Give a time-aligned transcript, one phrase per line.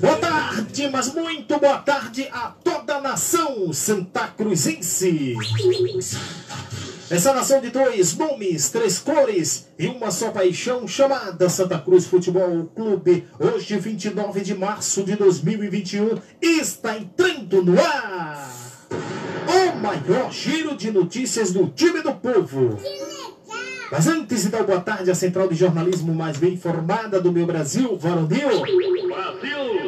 [0.00, 5.34] Boa tarde, mas muito boa tarde a toda a nação Santa Cruzense.
[7.08, 12.68] Essa nação de dois nomes, três cores e uma só paixão chamada Santa Cruz Futebol
[12.74, 18.50] Clube, hoje 29 de março de 2021, está entrando no ar
[19.46, 22.76] o maior giro de notícias do time do povo.
[23.92, 27.46] Mas antes de dar boa tarde à central de jornalismo mais bem informada do meu
[27.46, 28.48] Brasil, Varonil.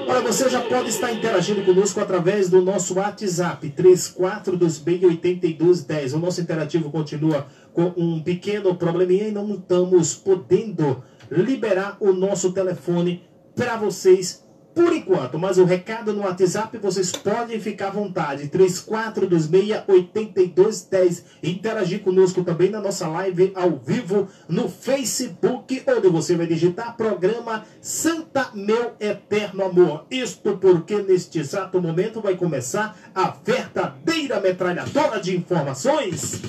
[0.08, 6.14] Olha, você já pode estar interagindo conosco através do nosso WhatsApp 34268210.
[6.14, 12.52] O nosso interativo continua com um pequeno probleminha e não estamos podendo liberar o nosso
[12.52, 13.22] telefone
[13.54, 14.47] para vocês
[14.78, 18.46] por enquanto, mas o recado no WhatsApp vocês podem ficar à vontade.
[18.46, 21.24] 34268210.
[21.42, 27.64] Interagir conosco também na nossa live ao vivo no Facebook, onde você vai digitar programa
[27.80, 30.06] Santa Meu Eterno Amor.
[30.08, 36.40] Isto porque neste exato momento vai começar a verdadeira metralhadora de informações.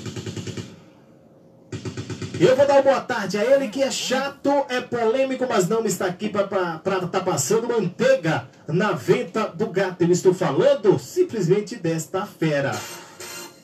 [2.40, 6.06] Eu vou dar boa tarde a ele que é chato, é polêmico, mas não está
[6.06, 10.00] aqui para estar tá passando manteiga na venta do gato.
[10.00, 12.70] Eu estou falando simplesmente desta fera.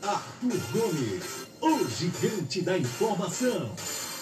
[0.03, 1.25] Arthur Gomes,
[1.63, 3.71] o gigante da informação.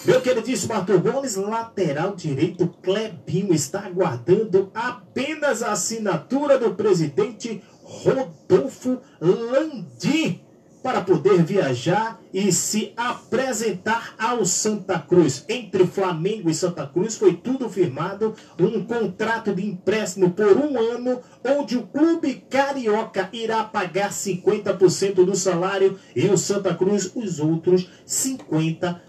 [0.05, 9.01] Meu queridíssimo Arthur Gomes, lateral direito Clebinho, está aguardando apenas a assinatura do presidente Rodolfo
[9.19, 10.44] Landim
[10.85, 15.43] para poder viajar e se apresentar ao Santa Cruz.
[15.49, 21.19] Entre Flamengo e Santa Cruz foi tudo firmado um contrato de empréstimo por um ano,
[21.43, 27.89] onde o clube carioca irá pagar 50% do salário e o Santa Cruz os outros
[28.07, 28.99] 50%.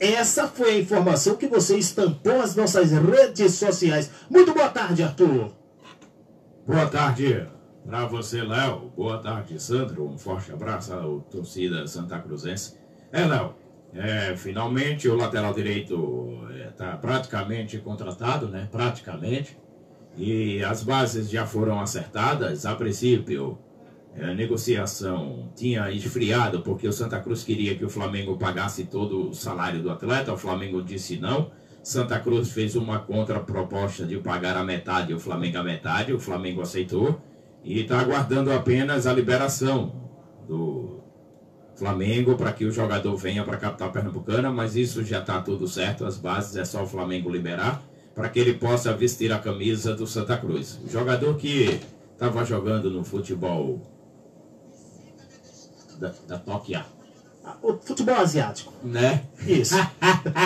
[0.00, 4.10] Essa foi a informação que você estampou nas nossas redes sociais.
[4.30, 5.52] Muito boa tarde, Arthur.
[6.66, 7.46] Boa tarde
[7.86, 8.92] para você, Léo.
[8.96, 10.06] Boa tarde, Sandro.
[10.06, 12.76] Um forte abraço à torcida Santa Cruzense.
[13.12, 13.54] É, Léo,
[13.94, 18.68] é, finalmente o lateral direito está é, praticamente contratado, né?
[18.72, 19.56] Praticamente.
[20.16, 22.64] E as bases já foram acertadas.
[22.64, 23.58] A princípio,
[24.16, 29.30] é, a negociação tinha esfriado porque o Santa Cruz queria que o Flamengo pagasse todo
[29.30, 30.32] o salário do atleta.
[30.32, 31.50] O Flamengo disse não.
[31.82, 36.14] Santa Cruz fez uma contraproposta de pagar a metade e o Flamengo a metade.
[36.14, 37.20] O Flamengo aceitou
[37.64, 39.92] e está aguardando apenas a liberação
[40.46, 41.00] do
[41.74, 45.66] Flamengo para que o jogador venha para a capital pernambucana, mas isso já está tudo
[45.66, 47.82] certo, as bases é só o Flamengo liberar
[48.14, 50.78] para que ele possa vestir a camisa do Santa Cruz.
[50.84, 51.80] O jogador que
[52.12, 53.80] estava jogando no futebol
[55.98, 56.86] da, da Tóquia.
[57.60, 58.72] O futebol asiático.
[58.84, 59.24] Né?
[59.46, 59.74] Isso.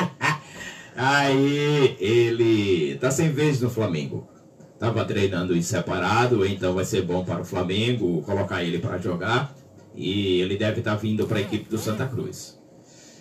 [0.96, 4.26] Aí ele está sem vez no Flamengo
[4.78, 9.52] estava treinando em separado, então vai ser bom para o Flamengo colocar ele para jogar
[9.92, 12.56] e ele deve estar tá vindo para a equipe do Santa Cruz.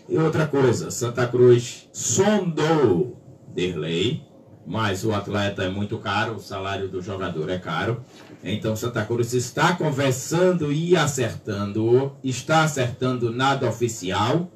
[0.08, 3.20] E outra coisa, Santa Cruz sondou
[3.56, 4.22] Derlei,
[4.68, 8.06] mas o atleta é muito caro, o salário do jogador é caro.
[8.44, 14.52] Então Santa Cruz está conversando e acertando, está acertando nada oficial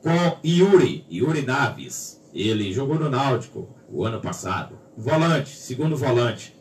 [0.00, 2.22] com Yuri, Yuri Naves.
[2.32, 6.52] Ele jogou no Náutico o ano passado volante, segundo volante.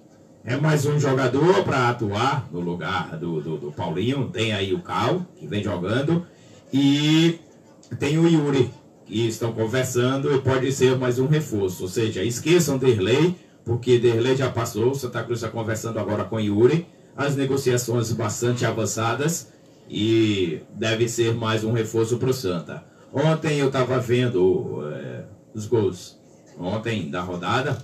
[0.45, 4.29] É mais um jogador para atuar no lugar do, do, do, Paulinho.
[4.29, 6.25] Tem aí o Cal, que vem jogando.
[6.71, 7.39] E
[7.99, 8.71] tem o Yuri,
[9.05, 11.83] que estão conversando e pode ser mais um reforço.
[11.83, 14.93] Ou seja, esqueçam Derlei, porque Derlei já passou.
[14.93, 16.87] Santa Cruz está conversando agora com Yuri.
[17.15, 19.51] As negociações bastante avançadas
[19.89, 22.85] e deve ser mais um reforço para o Santa.
[23.11, 25.23] Ontem eu estava vendo é,
[25.55, 26.15] os gols
[26.59, 27.77] ontem da rodada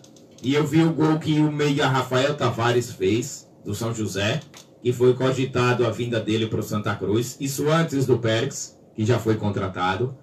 [0.44, 4.42] e eu vi o gol que o meia Rafael Tavares fez, do São José,
[4.82, 7.38] que foi cogitado a vinda dele para o Santa Cruz.
[7.40, 10.14] Isso antes do Pérez, que já foi contratado.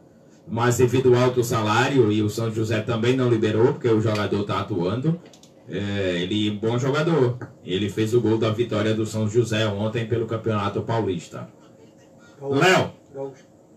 [0.47, 4.43] Mas devido ao alto salário, e o São José também não liberou, porque o jogador
[4.43, 5.19] está atuando.
[5.67, 7.39] É, ele é um bom jogador.
[7.65, 11.49] Ele fez o gol da vitória do São José ontem pelo Campeonato Paulista.
[12.43, 12.93] Léo,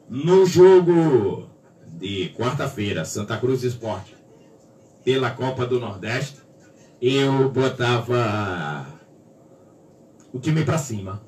[0.10, 1.48] no jogo
[1.88, 4.23] de quarta-feira, Santa Cruz Esporte
[5.04, 6.38] pela Copa do Nordeste,
[7.02, 8.86] eu botava
[10.32, 11.22] o time para cima.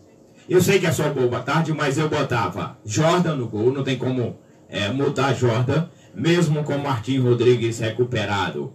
[0.47, 3.97] Eu sei que é só boa tarde, mas eu botava Jordan no gol, não tem
[3.97, 4.37] como
[4.69, 5.87] é, mudar Jordan.
[6.13, 8.73] mesmo com Martim Rodrigues recuperado,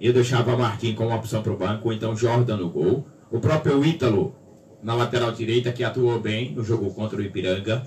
[0.00, 3.06] eu deixava Martim como opção para o banco, então Jordan no gol.
[3.30, 4.34] O próprio Ítalo
[4.82, 7.86] na lateral direita, que atuou bem no jogo contra o Ipiranga.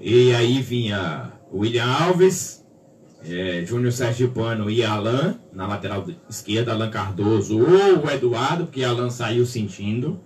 [0.00, 2.63] E aí vinha William Alves,
[3.26, 9.10] é, Júnior Sergipano e Alan na lateral esquerda, Alan Cardoso ou o Eduardo, porque Alan
[9.10, 10.20] saiu sentindo.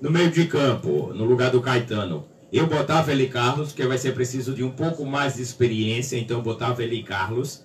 [0.00, 4.12] No meio de campo, no lugar do Caetano, eu botava ele Carlos, que vai ser
[4.12, 7.64] preciso de um pouco mais de experiência, então botava ele Carlos.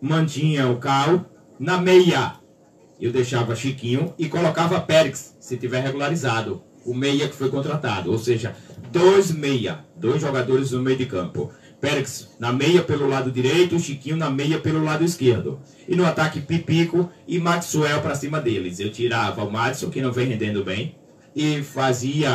[0.00, 1.24] Mantinha o Cal.
[1.58, 2.34] Na meia,
[3.00, 6.62] eu deixava Chiquinho e colocava Pérez, se tiver regularizado.
[6.84, 8.54] O meia que foi contratado, ou seja,
[8.92, 11.50] dois meia, dois jogadores no meio de campo.
[11.84, 15.60] Pérez na meia pelo lado direito, Chiquinho na meia pelo lado esquerdo.
[15.86, 18.80] E no ataque Pipico e Maxwell para cima deles.
[18.80, 20.96] Eu tirava o Madison, que não vem rendendo bem,
[21.36, 22.30] e fazia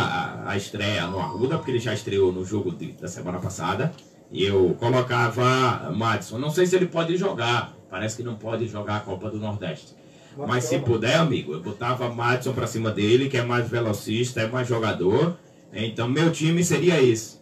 [0.45, 3.91] a, estreia no Arruda, porque ele já estreou no jogo de, da semana passada.
[4.31, 6.37] E eu colocava Madison.
[6.37, 9.95] Não sei se ele pode jogar, parece que não pode jogar a Copa do Nordeste.
[10.37, 14.47] Mas se puder, amigo, eu botava Madison para cima dele, que é mais velocista, é
[14.47, 15.35] mais jogador.
[15.73, 17.38] Então meu time seria esse.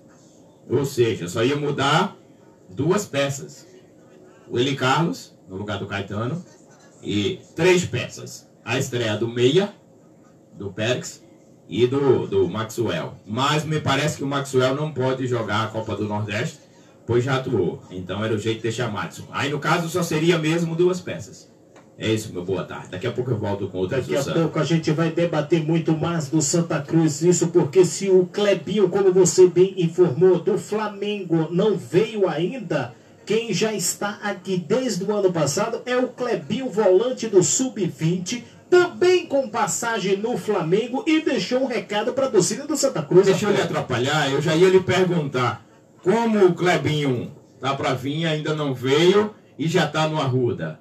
[0.70, 2.16] Ou seja, só ia mudar
[2.70, 3.66] duas peças.
[4.50, 6.44] O Eli Carlos, no lugar do Caetano,
[7.02, 8.50] e três peças.
[8.64, 9.74] A estreia do Meia,
[10.54, 11.24] do Pérez
[11.70, 13.16] e do, do Maxwell.
[13.26, 16.60] Mas me parece que o Maxwell não pode jogar a Copa do Nordeste,
[17.06, 17.82] pois já atuou.
[17.90, 19.28] Então era o jeito de deixar Madison.
[19.32, 21.50] Aí no caso só seria mesmo duas peças.
[22.00, 22.90] É isso, meu boa tarde.
[22.92, 25.98] Daqui a pouco eu volto com outra Daqui a pouco a gente vai debater muito
[25.98, 27.24] mais do Santa Cruz.
[27.24, 32.94] Isso porque se o Clebinho, como você bem informou, do Flamengo não veio ainda,
[33.26, 39.26] quem já está aqui desde o ano passado é o Clebinho, volante do Sub-20, também
[39.26, 43.26] com passagem no Flamengo e deixou um recado para a torcida do Santa Cruz.
[43.26, 45.66] Deixa eu lhe atrapalhar, eu já ia lhe perguntar
[46.04, 50.80] como o Clebinho tá para vir, ainda não veio e já tá no Arruda.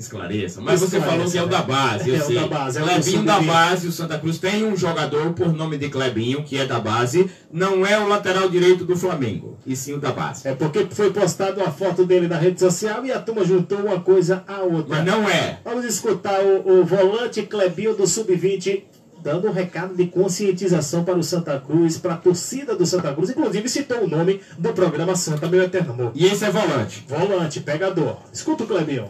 [0.00, 0.60] Esclareça.
[0.62, 1.50] Mas você Esclareça, falou que é o né?
[1.52, 2.34] da base, eu É o sei.
[2.36, 5.76] da base, é o Clebinho da base, o Santa Cruz tem um jogador por nome
[5.76, 9.92] de Clebinho, que é da base, não é o lateral direito do Flamengo, e sim
[9.92, 10.48] o da base.
[10.48, 14.00] É porque foi postada uma foto dele na rede social e a turma juntou uma
[14.00, 14.96] coisa à outra.
[14.96, 15.58] Mas não é.
[15.64, 18.84] Vamos escutar o, o volante Clebinho do Sub-20
[19.22, 23.28] dando um recado de conscientização para o Santa Cruz, para a torcida do Santa Cruz.
[23.28, 26.12] Inclusive citou o nome do programa Santa Meu Eterno Amor.
[26.14, 27.04] E esse é volante.
[27.06, 28.16] Volante, pegador.
[28.32, 29.08] Escuta o Clebinho.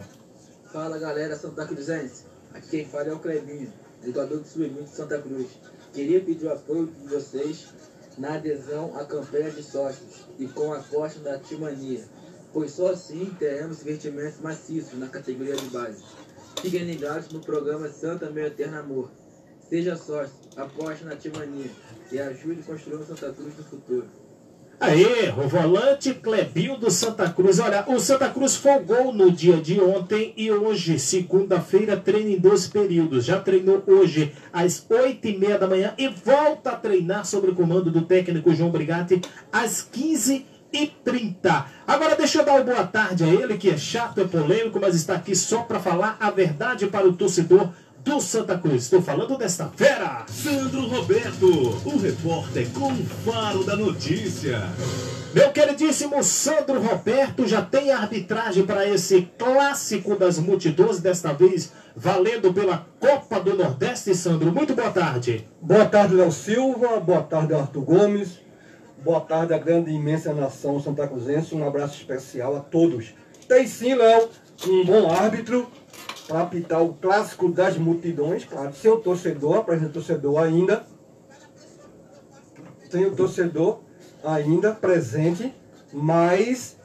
[0.71, 2.23] Fala galera Santa Cruzense,
[2.53, 3.73] aqui quem fala é o Clebinho,
[4.05, 5.47] jogador do Sub-20 de Santa Cruz.
[5.91, 7.67] Queria pedir o apoio de vocês
[8.17, 12.05] na adesão à campanha de sócios e com a aposta da Timania,
[12.53, 16.05] pois só assim teremos investimentos maciços na categoria de base.
[16.61, 19.11] Fiquem ligados no programa Santa Meu Eterno Amor.
[19.67, 21.69] Seja sócio, aposte na Timania
[22.13, 24.20] e ajude a construir Santa Cruz do futuro.
[24.81, 27.59] Aê, o volante Clebinho do Santa Cruz.
[27.59, 32.67] Olha, o Santa Cruz folgou no dia de ontem e hoje, segunda-feira, treina em dois
[32.67, 33.23] períodos.
[33.23, 37.55] Já treinou hoje às oito e meia da manhã e volta a treinar sob o
[37.55, 41.65] comando do técnico João Brigatti às 15 e 30.
[41.85, 44.95] Agora deixa eu dar uma boa tarde a ele, que é chato, é polêmico, mas
[44.95, 47.69] está aqui só para falar a verdade para o torcedor
[48.03, 48.83] do Santa Cruz.
[48.83, 50.25] Estou falando desta fera.
[50.27, 51.47] Sandro Roberto,
[51.85, 54.61] o repórter com faro da notícia.
[55.33, 62.53] Meu queridíssimo Sandro Roberto já tem arbitragem para esse clássico das multidões, desta vez valendo
[62.53, 64.51] pela Copa do Nordeste, Sandro.
[64.51, 65.47] Muito boa tarde.
[65.61, 66.99] Boa tarde, Léo Silva.
[66.99, 68.39] Boa tarde, Arthur Gomes.
[69.03, 71.55] Boa tarde, a grande e imensa nação Santa Cruzense.
[71.55, 73.13] Um abraço especial a todos.
[73.47, 74.29] Tem sim, Léo,
[74.67, 75.67] um bom árbitro
[76.31, 78.45] para apitar o clássico das multidões.
[78.45, 80.85] Claro, sem o torcedor, apresenta torcedor ainda.
[82.89, 83.81] Sem o torcedor
[84.23, 85.53] ainda presente,
[85.91, 86.77] mas,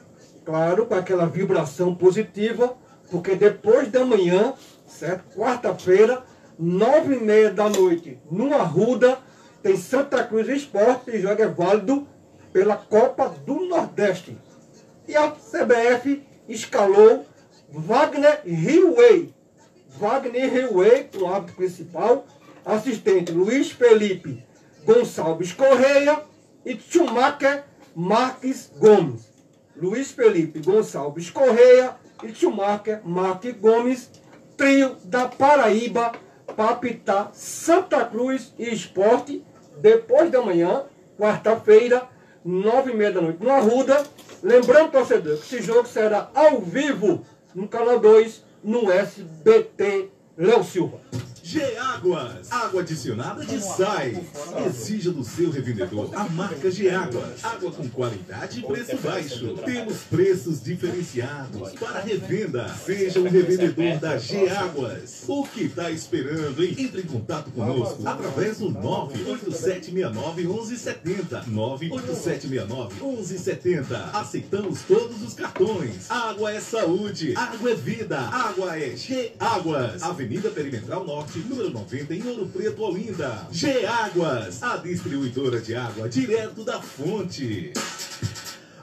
[0.43, 2.75] claro, com aquela vibração positiva,
[3.09, 4.53] porque depois da manhã,
[4.85, 5.23] certo?
[5.33, 6.23] Quarta-feira,
[6.59, 9.17] nove e meia da noite, no Arruda,
[9.63, 12.05] tem Santa Cruz Esporte e jogo é válido
[12.51, 14.37] pela Copa do Nordeste.
[15.07, 17.25] E a CBF escalou
[17.69, 19.36] Wagner Riway.
[19.99, 22.25] Wagner Riway, o árbitro principal,
[22.65, 24.45] assistente Luiz Felipe
[24.85, 26.21] Gonçalves Correia
[26.65, 27.63] e Schumacher
[27.95, 29.27] Marques Gomes.
[29.75, 34.09] Luiz Felipe Gonçalves Correia e Schumacher Marques Gomes,
[34.55, 36.11] trio da Paraíba,
[36.55, 39.45] para apitar Santa Cruz e Esporte,
[39.79, 40.85] depois da manhã,
[41.17, 42.07] quarta-feira,
[42.43, 44.03] nove e meia da noite, no Arruda.
[44.41, 50.99] Lembrando, torcedor, que esse jogo será ao vivo no Canal 2, no SBT Léo Silva.
[51.47, 54.17] Geáguas, água adicionada de sais.
[54.67, 57.41] Exija do seu revendedor a marca Geáguas.
[57.41, 59.55] Água com qualidade e preço baixo.
[59.63, 62.67] Temos preços diferenciados para revenda.
[62.67, 65.23] Seja um revendedor da Geáguas.
[65.25, 66.75] O que está esperando, hein?
[66.77, 71.45] Entre em contato conosco através do 98769-1170.
[71.45, 74.09] 98769-1170.
[74.13, 76.11] Aceitamos todos os cartões.
[76.11, 77.33] Água é saúde.
[77.37, 78.19] Água é vida.
[78.19, 80.03] Água é Geáguas.
[80.03, 83.47] Avenida Perimetral Norte, número 90, em Ouro Preto, Olinda.
[83.51, 87.73] Geáguas, a distribuidora de água direto da fonte.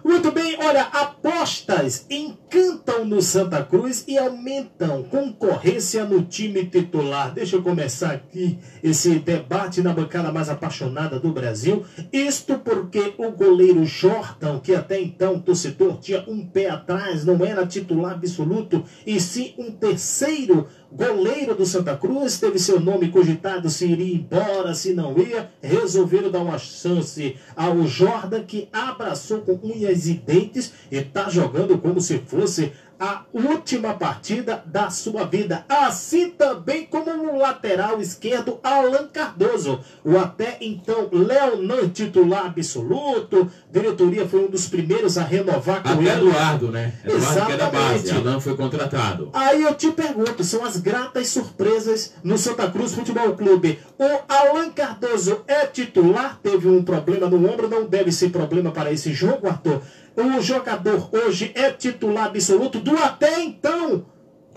[0.05, 7.33] Muito bem, olha, apostas encantam no Santa Cruz e aumentam concorrência no time titular.
[7.33, 11.87] Deixa eu começar aqui esse debate na bancada mais apaixonada do Brasil.
[12.13, 17.67] Isto porque o goleiro Jordan, que até então torcedor tinha um pé atrás, não era
[17.67, 23.87] titular absoluto, e sim um terceiro goleiro do Santa Cruz, teve seu nome cogitado se
[23.87, 30.07] iria embora, se não ia, resolveram dar uma chance ao Jordan, que abraçou com unhas
[30.07, 35.65] e dentes e está jogando como se fosse a última partida da sua vida.
[35.69, 39.81] Assim também como o lateral esquerdo Alan Cardoso.
[40.05, 43.51] O até então Leonan titular absoluto.
[43.71, 46.29] Diretoria foi um dos primeiros a renovar com Até ele.
[46.29, 46.95] Eduardo, né?
[47.05, 47.95] Eduardo que é da base.
[47.95, 48.29] Exatamente.
[48.29, 49.31] Alan foi contratado.
[49.33, 53.79] Aí eu te pergunto, são as gratas surpresas no Santa Cruz Futebol Clube.
[53.99, 58.93] O Alan Cardoso é titular, teve um problema no ombro, não deve ser problema para
[58.93, 59.81] esse jogo, Arthur.
[60.17, 64.07] O jogador hoje é titular absoluto do até então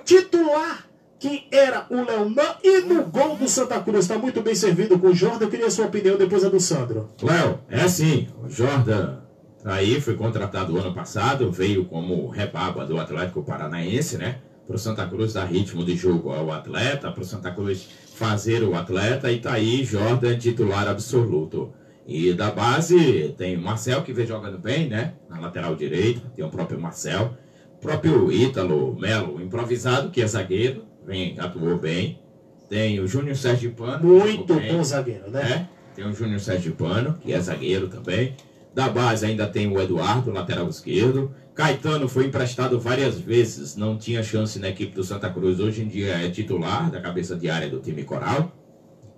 [0.06, 0.88] titular
[1.20, 4.06] que era o Leonan e no gol do Santa Cruz.
[4.06, 5.46] Está muito bem servido com o Jordan.
[5.46, 7.10] Eu queria sua opinião depois a do Sandro.
[7.22, 9.18] Léo, é assim, o Jordan
[9.66, 14.40] aí foi contratado ano passado, veio como rebaba do Atlético Paranaense, né?
[14.66, 19.32] Pro Santa Cruz dar ritmo de jogo ao atleta, pro Santa Cruz fazer o atleta,
[19.32, 21.74] e tá aí Jordan titular absoluto.
[22.08, 25.14] E da base tem o Marcel que vem jogando bem, né?
[25.30, 27.38] Na lateral direita, tem o próprio Marcel.
[27.76, 32.20] O próprio Ítalo Melo, improvisado, que é zagueiro, vem, atuou bem.
[32.70, 34.08] Tem o Júnior Sérgio Pano.
[34.08, 35.42] Muito bom zagueiro, né?
[35.42, 38.36] É, tem o Júnior Sergipano, que é zagueiro também.
[38.74, 41.34] Da base ainda tem o Eduardo, lateral esquerdo.
[41.56, 45.60] Caetano foi emprestado várias vezes, não tinha chance na equipe do Santa Cruz.
[45.60, 48.52] Hoje em dia é titular da cabeça de área do time coral.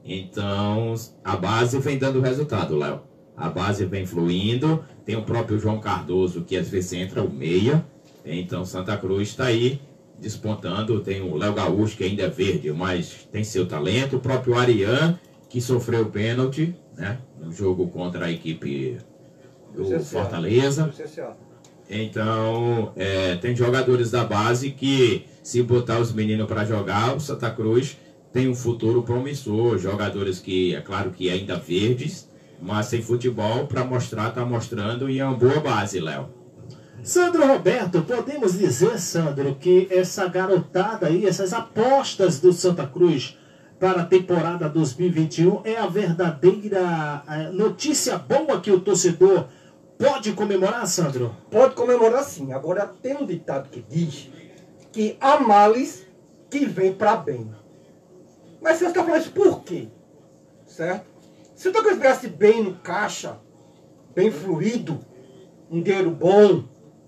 [0.03, 3.01] Então a base vem dando resultado, Léo.
[3.35, 4.83] A base vem fluindo.
[5.05, 7.85] Tem o próprio João Cardoso, que às vezes entra o meia.
[8.25, 9.81] Então Santa Cruz está aí
[10.19, 10.99] despontando.
[10.99, 14.17] Tem o Léo Gaúcho, que ainda é verde, mas tem seu talento.
[14.17, 15.17] O próprio Arian,
[15.49, 18.97] que sofreu pênalti né, no jogo contra a equipe
[19.73, 19.99] do CCA.
[19.99, 20.93] Fortaleza.
[21.89, 27.49] Então, é, tem jogadores da base que, se botar os meninos para jogar, o Santa
[27.49, 27.97] Cruz
[28.31, 29.77] tem um futuro promissor.
[29.77, 32.29] Jogadores que, é claro que ainda verdes,
[32.61, 36.29] mas tem futebol para mostrar, tá mostrando e é uma boa base, Léo.
[37.01, 43.37] Sandro Roberto, podemos dizer, Sandro, que essa garotada aí, essas apostas do Santa Cruz
[43.79, 49.45] para a temporada 2021 é a verdadeira eh, notícia boa que o torcedor
[49.97, 51.33] pode comemorar, Sandro?
[51.49, 52.51] Pode comemorar sim.
[52.51, 54.29] Agora tem um ditado que diz
[54.91, 56.05] que há males
[56.49, 57.49] que vem para bem.
[58.61, 59.87] Mas você está falando isso por quê?
[60.65, 61.05] Certo?
[61.55, 63.37] Se o Cruz estivesse bem no caixa,
[64.15, 64.99] bem fluido,
[65.69, 66.63] um dinheiro bom,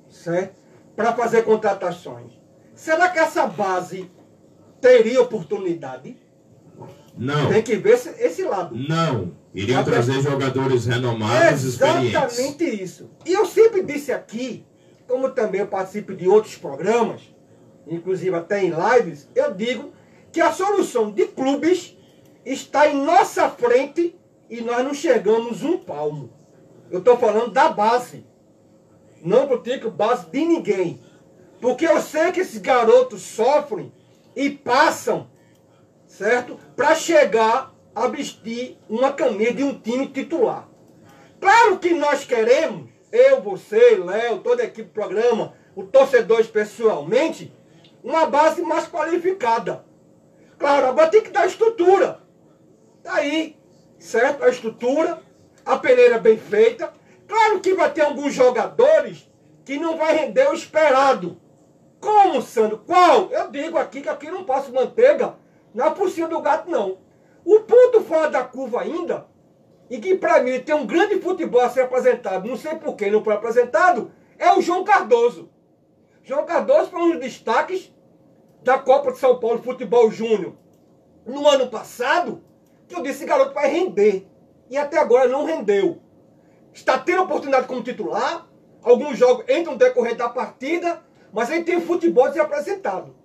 [0.10, 0.55] certo?
[0.96, 2.34] Para fazer contratações.
[2.75, 4.10] Será que essa base
[4.79, 6.17] teria oportunidade?
[7.17, 8.75] Não, Tem que ver esse, lado.
[8.75, 9.39] não.
[9.53, 12.10] Iriam trazer jogadores renomados, experientes.
[12.39, 13.10] Exatamente isso.
[13.25, 14.65] E eu sempre disse aqui,
[15.08, 17.22] como também eu participo de outros programas,
[17.86, 19.91] inclusive até em lives, eu digo
[20.31, 21.97] que a solução de clubes
[22.45, 24.15] está em nossa frente
[24.50, 26.31] e nós não chegamos um palmo.
[26.89, 28.25] Eu estou falando da base.
[29.23, 31.01] Não critico base de ninguém.
[31.59, 33.93] Porque eu sei que esses garotos sofrem
[34.35, 35.29] e passam,
[36.07, 36.57] certo?
[36.75, 40.67] Para chegar a vestir uma camisa de um time titular.
[41.39, 47.53] Claro que nós queremos, eu, você, Léo, toda a equipe do programa, o torcedor especialmente,
[48.03, 49.85] uma base mais qualificada.
[50.62, 52.20] Claro, agora tem que dar estrutura.
[53.01, 53.58] Tá aí,
[53.98, 54.44] certo?
[54.44, 55.20] A estrutura,
[55.65, 56.94] a peneira bem feita.
[57.27, 59.27] Claro que vai ter alguns jogadores
[59.65, 61.41] que não vai render o esperado.
[62.00, 62.77] Como, Sandro?
[62.86, 63.32] Qual?
[63.32, 65.34] Eu digo aqui que aqui não passo manteiga
[65.74, 67.00] na focinha do gato, não.
[67.44, 69.25] O ponto fora da curva ainda,
[69.89, 73.10] e que para mim tem um grande futebol a ser apresentado, não sei por que
[73.10, 75.50] não foi apresentado, é o João Cardoso.
[76.24, 77.91] João Cardoso foi um dos destaques
[78.62, 80.53] da Copa de São Paulo Futebol Júnior.
[81.25, 82.44] no ano passado,
[82.88, 84.27] que eu disse, garoto vai render.
[84.70, 86.00] E até agora não rendeu.
[86.74, 88.48] Está tendo oportunidade como titular,
[88.82, 91.01] alguns jogos entram no decorrer da partida,
[91.32, 93.15] mas aí tem futebol a ser apresentado.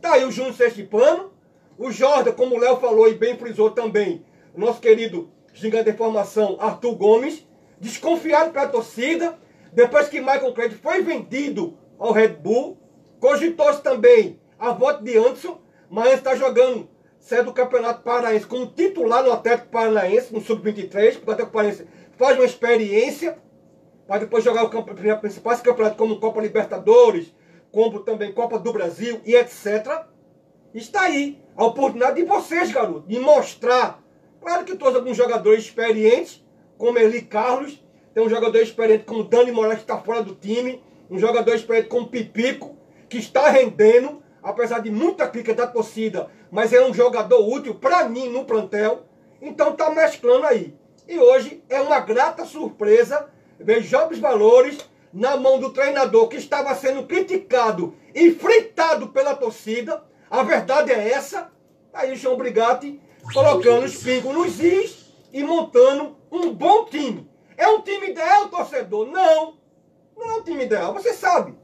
[0.00, 1.32] Tá aí o Júnior Sergipano,
[1.76, 6.56] o Jordan, como o Léo falou e bem frisou também, nosso querido gigante de formação
[6.60, 7.46] Arthur Gomes,
[7.80, 9.38] desconfiado pela torcida,
[9.72, 12.78] depois que Michael Craig foi vendido ao Red Bull,
[13.20, 16.88] cogitou-se também a volta de Anderson, mas está jogando
[17.18, 21.86] sai do Campeonato Paraense como titular no Atlético Paranaense, no Sub-23, porque o Atlético Paranaense
[22.16, 23.36] faz uma experiência
[24.06, 27.34] para depois jogar o campo, principais campeonatos como Copa Libertadores,
[27.72, 30.04] como também Copa do Brasil e etc.
[30.72, 34.00] Está aí a oportunidade de vocês, garoto, de mostrar.
[34.40, 36.44] Claro que todos alguns jogadores experientes,
[36.78, 37.82] como Eli Carlos,
[38.14, 41.88] tem um jogador experiente como Dani Moraes, que está fora do time, um jogador experiente
[41.88, 42.76] como Pipico,
[43.08, 48.08] que está rendendo, apesar de muita crítica da torcida, mas é um jogador útil para
[48.08, 49.04] mim no plantel.
[49.40, 50.76] Então tá mesclando aí.
[51.08, 54.78] E hoje é uma grata surpresa ver jogos valores
[55.12, 60.02] na mão do treinador que estava sendo criticado e fritado pela torcida.
[60.30, 61.50] A verdade é essa.
[61.92, 63.00] Aí o João Brigatti
[63.32, 67.30] colocando os pingos nos is e montando um bom time.
[67.56, 69.06] É um time ideal, torcedor?
[69.06, 69.54] Não.
[70.16, 71.54] Não é um time ideal, você sabe.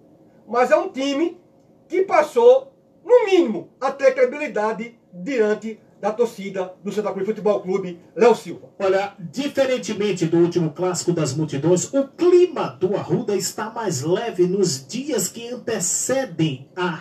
[0.47, 1.41] Mas é um time
[1.89, 2.73] que passou,
[3.05, 8.69] no mínimo, a credibilidade diante da torcida do Santa Cruz Futebol Clube, Léo Silva.
[8.79, 14.87] Olha, diferentemente do último clássico das multidões, o clima do Arruda está mais leve nos
[14.87, 17.01] dias que antecedem a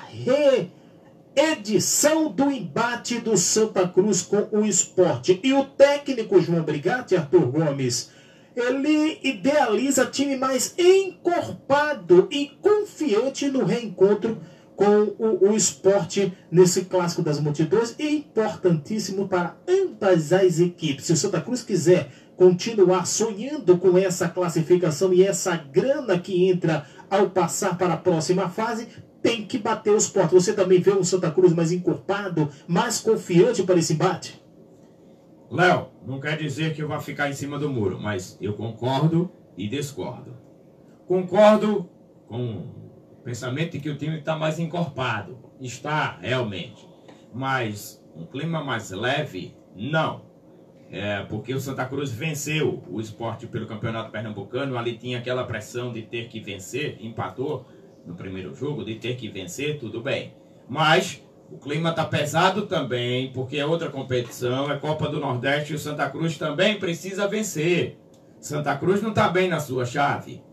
[1.36, 5.40] reedição do embate do Santa Cruz com o esporte.
[5.44, 8.10] E o técnico João Brigatti, Arthur Gomes,
[8.56, 14.40] ele idealiza time mais encorpado e confiante no reencontro
[14.78, 21.06] com o, o esporte nesse clássico das multidões e importantíssimo para ambas as equipes.
[21.06, 26.86] Se o Santa Cruz quiser continuar sonhando com essa classificação e essa grana que entra
[27.10, 28.88] ao passar para a próxima fase,
[29.20, 30.46] tem que bater os portos.
[30.46, 34.40] Você também vê um Santa Cruz mais encorpado, mais confiante para esse embate?
[35.50, 39.32] Léo, não quer dizer que eu vá ficar em cima do muro, mas eu concordo
[39.58, 40.36] e discordo.
[41.08, 41.90] Concordo
[42.28, 42.87] com
[43.28, 45.38] pensamento de que o time está mais encorpado.
[45.60, 46.88] Está, realmente.
[47.34, 50.22] Mas um clima mais leve, não.
[50.90, 55.92] É, porque o Santa Cruz venceu o esporte pelo Campeonato Pernambucano, ali tinha aquela pressão
[55.92, 57.66] de ter que vencer, empatou
[58.06, 60.34] no primeiro jogo, de ter que vencer, tudo bem.
[60.70, 65.76] Mas o clima está pesado também, porque é outra competição, é Copa do Nordeste e
[65.76, 68.00] o Santa Cruz também precisa vencer.
[68.40, 70.47] Santa Cruz não está bem na sua chave.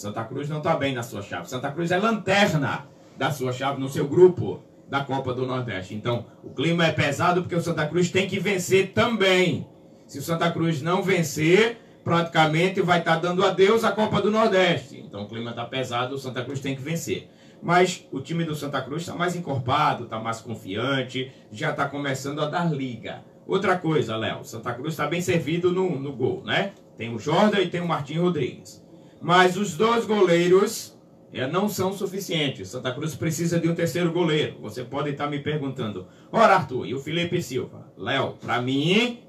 [0.00, 1.50] Santa Cruz não está bem na sua chave.
[1.50, 2.86] Santa Cruz é lanterna
[3.18, 5.94] da sua chave no seu grupo da Copa do Nordeste.
[5.94, 9.68] Então, o clima é pesado porque o Santa Cruz tem que vencer também.
[10.06, 14.30] Se o Santa Cruz não vencer, praticamente vai estar tá dando adeus à Copa do
[14.30, 14.98] Nordeste.
[15.06, 17.28] Então, o clima está pesado, o Santa Cruz tem que vencer.
[17.62, 22.40] Mas o time do Santa Cruz está mais encorpado, está mais confiante, já está começando
[22.40, 23.22] a dar liga.
[23.46, 26.72] Outra coisa, Léo, Santa Cruz está bem servido no, no gol, né?
[26.96, 28.79] Tem o Jordan e tem o Martim Rodrigues.
[29.20, 30.98] Mas os dois goleiros
[31.32, 32.68] é, não são suficientes.
[32.68, 34.56] Santa Cruz precisa de um terceiro goleiro.
[34.60, 37.92] Você pode estar me perguntando, ora Arthur, e o Felipe Silva?
[37.96, 39.20] Léo, para mim,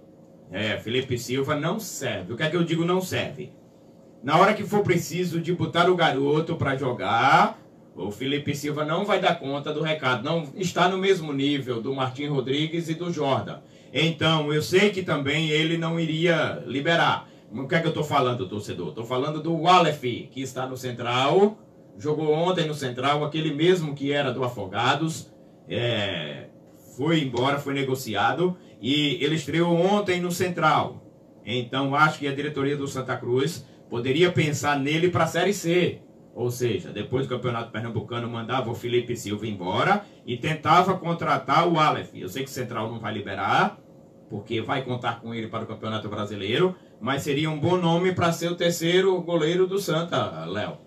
[0.52, 2.34] é, Felipe Silva não serve.
[2.34, 3.52] O que é que eu digo não serve?
[4.24, 7.60] Na hora que for preciso de botar o garoto para jogar,
[7.96, 10.24] o Felipe Silva não vai dar conta do recado.
[10.24, 13.60] Não está no mesmo nível do Martim Rodrigues e do Jordan.
[13.94, 17.31] Então, eu sei que também ele não iria liberar.
[17.54, 18.90] O que é que eu estou falando, torcedor?
[18.90, 21.58] Estou falando do Walef, que está no Central,
[21.98, 25.30] jogou ontem no Central, aquele mesmo que era do Afogados,
[25.68, 26.46] é,
[26.96, 31.06] foi embora, foi negociado, e ele estreou ontem no Central.
[31.46, 36.00] Então acho que a diretoria do Santa Cruz poderia pensar nele para a Série C.
[36.34, 41.78] Ou seja, depois do Campeonato Pernambucano mandava o Felipe Silva embora e tentava contratar o
[41.78, 42.16] Aleph.
[42.16, 43.78] Eu sei que o Central não vai liberar,
[44.30, 48.32] porque vai contar com ele para o Campeonato Brasileiro, mas seria um bom nome para
[48.32, 50.78] ser o terceiro goleiro do Santa, Léo.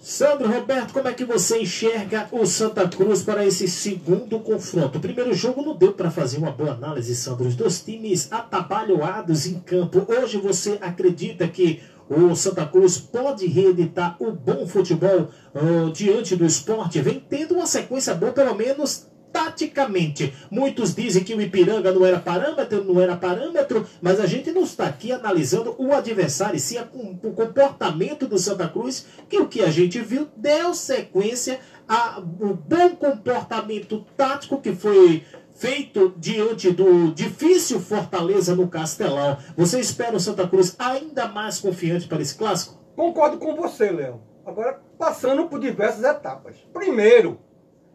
[0.00, 4.98] Sandro Roberto, como é que você enxerga o Santa Cruz para esse segundo confronto?
[4.98, 7.46] O primeiro jogo não deu para fazer uma boa análise, Sandro.
[7.46, 10.04] Os dois times atabalhoados em campo.
[10.08, 16.44] Hoje você acredita que o Santa Cruz pode reeditar o bom futebol uh, diante do
[16.44, 17.00] esporte?
[17.00, 20.34] Vem tendo uma sequência boa, pelo menos taticamente.
[20.50, 24.62] Muitos dizem que o Ipiranga não era parâmetro, não era parâmetro, mas a gente não
[24.62, 26.78] está aqui analisando o adversário, sim
[27.22, 32.90] o comportamento do Santa Cruz, que o que a gente viu deu sequência ao bom
[32.90, 39.38] comportamento tático que foi feito diante do difícil Fortaleza no Castelão.
[39.56, 42.80] Você espera o Santa Cruz ainda mais confiante para esse clássico?
[42.96, 44.20] Concordo com você, Léo.
[44.44, 46.56] Agora, passando por diversas etapas.
[46.72, 47.38] Primeiro,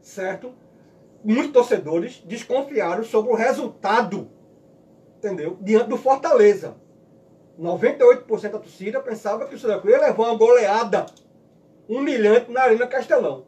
[0.02, 0.54] certo?
[1.24, 4.30] Muitos torcedores desconfiaram sobre o resultado,
[5.18, 5.58] entendeu?
[5.62, 6.76] Diante do Fortaleza.
[7.60, 11.08] 98% da torcida pensava que o Santa Cruz ia levar uma goleada
[11.90, 13.46] humilhante na Arena Castelão.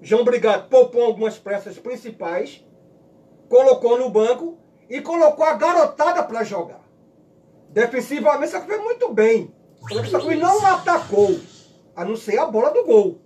[0.00, 2.64] João Brigado poupou algumas peças principais,
[3.48, 4.58] colocou no banco
[4.90, 6.82] e colocou a garotada para jogar.
[7.70, 9.54] Defensivamente, Santa Cruz muito bem.
[9.80, 11.38] O Santa Cruz não atacou,
[11.94, 13.20] a não ser a bola do gol.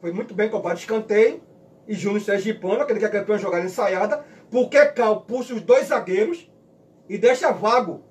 [0.00, 1.40] Foi muito bem cobrado escanteio
[1.86, 6.50] e Júnior Sergipano, aquele que é campeão jogada ensaiada, porque Cal puxa os dois zagueiros
[7.08, 8.04] e deixa vago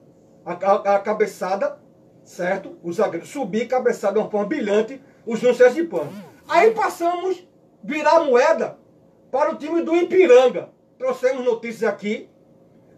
[0.46, 1.80] a, a, a cabeçada,
[2.24, 2.78] certo?
[2.84, 6.12] O zagueiro subir, cabeçada de uma forma brilhante, o Júnior Sergipano.
[6.48, 7.48] Aí passamos
[7.84, 8.78] virar moeda
[9.32, 10.70] para o time do Ipiranga.
[10.98, 12.30] Trouxemos notícias aqui.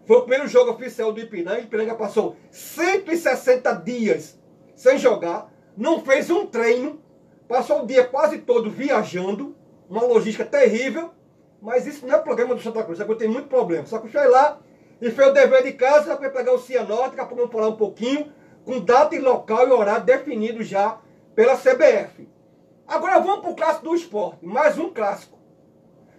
[0.04, 1.60] Foi o primeiro jogo oficial do Ipiranga.
[1.60, 4.38] O Ipiranga passou 160 dias
[4.74, 7.00] sem jogar, não fez um treino,
[7.48, 9.55] passou o dia quase todo viajando,
[9.88, 11.10] uma logística terrível,
[11.60, 13.86] mas isso não é problema do Santa Cruz, Santa Cruz tem muito problema.
[13.86, 14.60] Só que foi lá
[15.00, 17.68] e fez o dever de casa, foi pegar o Cianorte, daqui a pouco vamos falar
[17.68, 18.32] um pouquinho,
[18.64, 20.98] com data e local e horário definido já
[21.34, 22.28] pela CBF.
[22.86, 25.38] Agora vamos para o clássico do esporte, mais um clássico.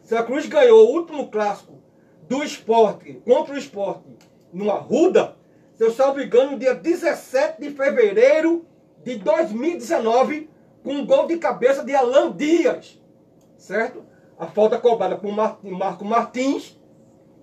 [0.04, 1.82] Santa Cruz ganhou o último clássico
[2.28, 4.06] do esporte contra o esporte
[4.54, 5.36] no Arruda,
[5.76, 8.66] se eu salvo engano, no dia 17 de fevereiro
[9.04, 10.50] de 2019,
[10.84, 12.97] com um gol de cabeça de Alan Dias.
[13.58, 14.06] Certo?
[14.38, 16.80] A falta cobrada por Marco Martins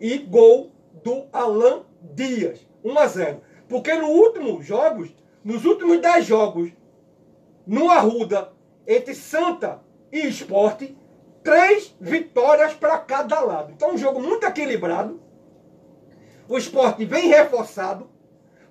[0.00, 0.72] e gol
[1.02, 2.66] do Alan Dias.
[2.84, 3.40] 1 a 0.
[3.68, 6.70] Porque no último jogos, nos últimos 10 jogos,
[7.66, 8.52] no Arruda,
[8.86, 10.96] entre Santa e Esporte,
[11.42, 13.72] três vitórias para cada lado.
[13.72, 15.20] Então um jogo muito equilibrado.
[16.48, 18.10] O esporte vem reforçado,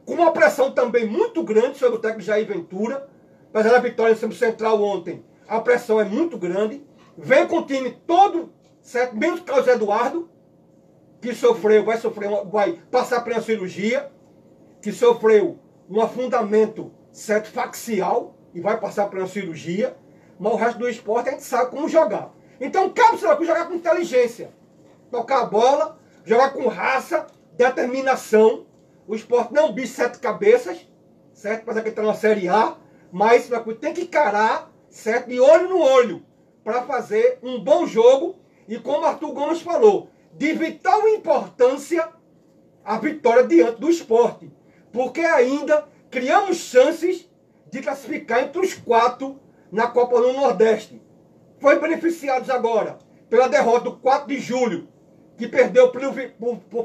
[0.05, 3.09] com uma pressão também muito grande sobre o técnico Jair Ventura.
[3.49, 6.83] Apesar da vitória no central ontem, a pressão é muito grande.
[7.17, 9.15] Vem com o time todo, certo?
[9.15, 10.29] Menos o Carlos Eduardo,
[11.21, 14.11] que sofreu, vai sofrer, vai passar por uma cirurgia,
[14.81, 19.95] que sofreu um afundamento certo facial e vai passar por uma cirurgia.
[20.39, 22.33] Mas o resto do esporte a gente sabe como jogar.
[22.59, 24.51] Então cabe o jogar com inteligência.
[25.11, 28.65] Tocar a bola, jogar com raça, determinação
[29.07, 30.87] o esporte não bicho sete cabeças,
[31.33, 31.65] certo?
[31.65, 32.77] Para que está na Série A,
[33.11, 33.49] mas
[33.79, 35.27] tem que encarar, certo?
[35.27, 36.25] De olho no olho,
[36.63, 38.35] para fazer um bom jogo.
[38.67, 42.09] E como Arthur Gomes falou, de vital importância
[42.83, 44.51] a vitória diante do esporte.
[44.91, 47.29] Porque ainda criamos chances
[47.69, 49.39] de classificar entre os quatro
[49.71, 51.01] na Copa do Nordeste.
[51.59, 52.99] Foi beneficiados agora
[53.29, 54.87] pela derrota do 4 de julho,
[55.37, 56.01] que perdeu por,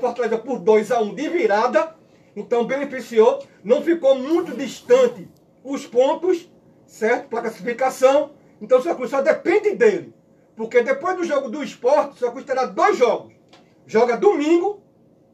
[0.00, 1.98] Fortaleza por 2 a 1 de virada
[2.38, 5.28] então beneficiou, não ficou muito distante
[5.64, 6.48] os pontos,
[6.86, 7.28] certo?
[7.28, 8.30] Para classificação.
[8.60, 10.14] Então o Santa só depende dele.
[10.56, 13.32] Porque depois do jogo do esporte, o Santa terá dois jogos.
[13.86, 14.82] Joga domingo,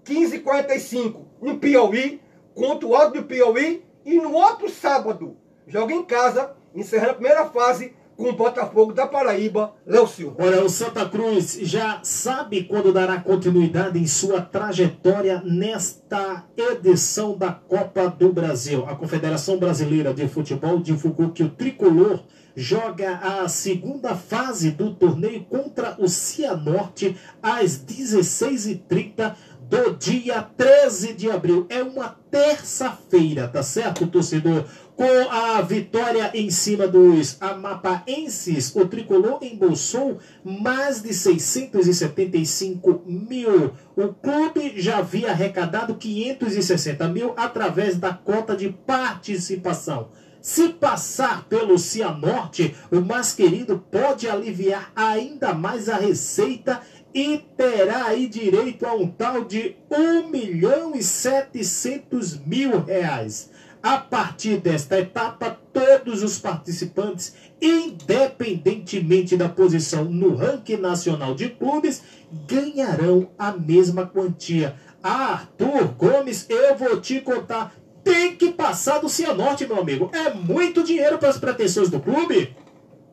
[0.05, 2.21] 15h45, no Piauí,
[2.55, 3.85] contra o Alto do Piauí.
[4.05, 9.07] E no outro sábado, joga em casa, encerrando a primeira fase com o Botafogo da
[9.07, 10.37] Paraíba, Léo Silva.
[10.39, 17.53] Olha, o Santa Cruz já sabe quando dará continuidade em sua trajetória nesta edição da
[17.53, 18.85] Copa do Brasil.
[18.87, 22.21] A Confederação Brasileira de Futebol divulgou que o tricolor
[22.57, 29.35] joga a segunda fase do torneio contra o Cianorte às 16h30
[29.69, 31.67] do dia 13 de abril.
[31.69, 34.65] É uma terça-feira, tá certo, torcedor?
[34.95, 43.73] Com a vitória em cima dos amapaenses, o tricolor embolsou mais de 675 mil.
[43.97, 50.11] O clube já havia arrecadado 560 mil através da cota de participação.
[50.45, 56.83] Se passar pelo Cianorte, o mais querido pode aliviar ainda mais a receita
[57.15, 63.49] e terá aí direito a um tal de 1 milhão e 700 mil reais.
[63.83, 72.03] A partir desta etapa, todos os participantes, independentemente da posição no ranking nacional de clubes,
[72.47, 74.77] ganharão a mesma quantia.
[75.03, 77.75] Arthur Gomes, eu vou te contar.
[78.05, 80.11] Tem que passar do Cianorte, meu amigo.
[80.13, 82.55] É muito dinheiro para as pretensões do clube.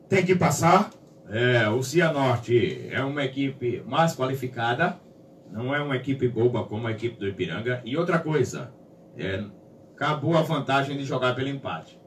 [0.08, 0.90] Tem que passar.
[1.30, 5.00] É, o Cianorte é uma equipe mais qualificada.
[5.50, 7.80] Não é uma equipe boba como a equipe do Ipiranga.
[7.86, 8.72] E outra coisa,
[9.16, 9.42] é,
[9.94, 11.98] acabou a vantagem de jogar pelo empate.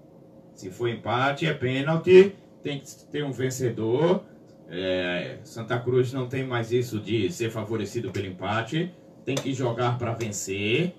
[0.54, 4.24] Se for empate, é pênalti, tem que ter um vencedor.
[4.70, 8.94] É, Santa Cruz não tem mais isso de ser favorecido pelo empate.
[9.24, 10.96] Tem que jogar para vencer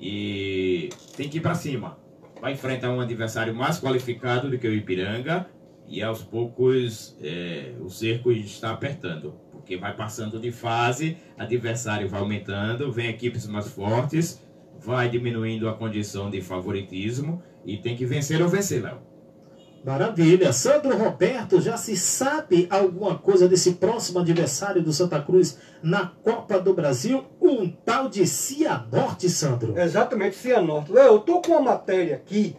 [0.00, 1.98] e tem que ir para cima.
[2.40, 5.46] Vai enfrentar um adversário mais qualificado do que o Ipiranga
[5.86, 12.20] e aos poucos é, o cerco está apertando, porque vai passando de fase, adversário vai
[12.20, 14.42] aumentando, vem equipes mais fortes,
[14.78, 19.09] vai diminuindo a condição de favoritismo e tem que vencer ou vencer, Léo.
[19.82, 20.52] Maravilha.
[20.52, 26.60] Sandro Roberto, já se sabe alguma coisa desse próximo adversário do Santa Cruz na Copa
[26.60, 27.24] do Brasil?
[27.40, 29.78] Um tal de Cianorte, Sandro.
[29.78, 30.92] Exatamente, Cianorte.
[30.92, 32.54] Eu tô com uma matéria aqui,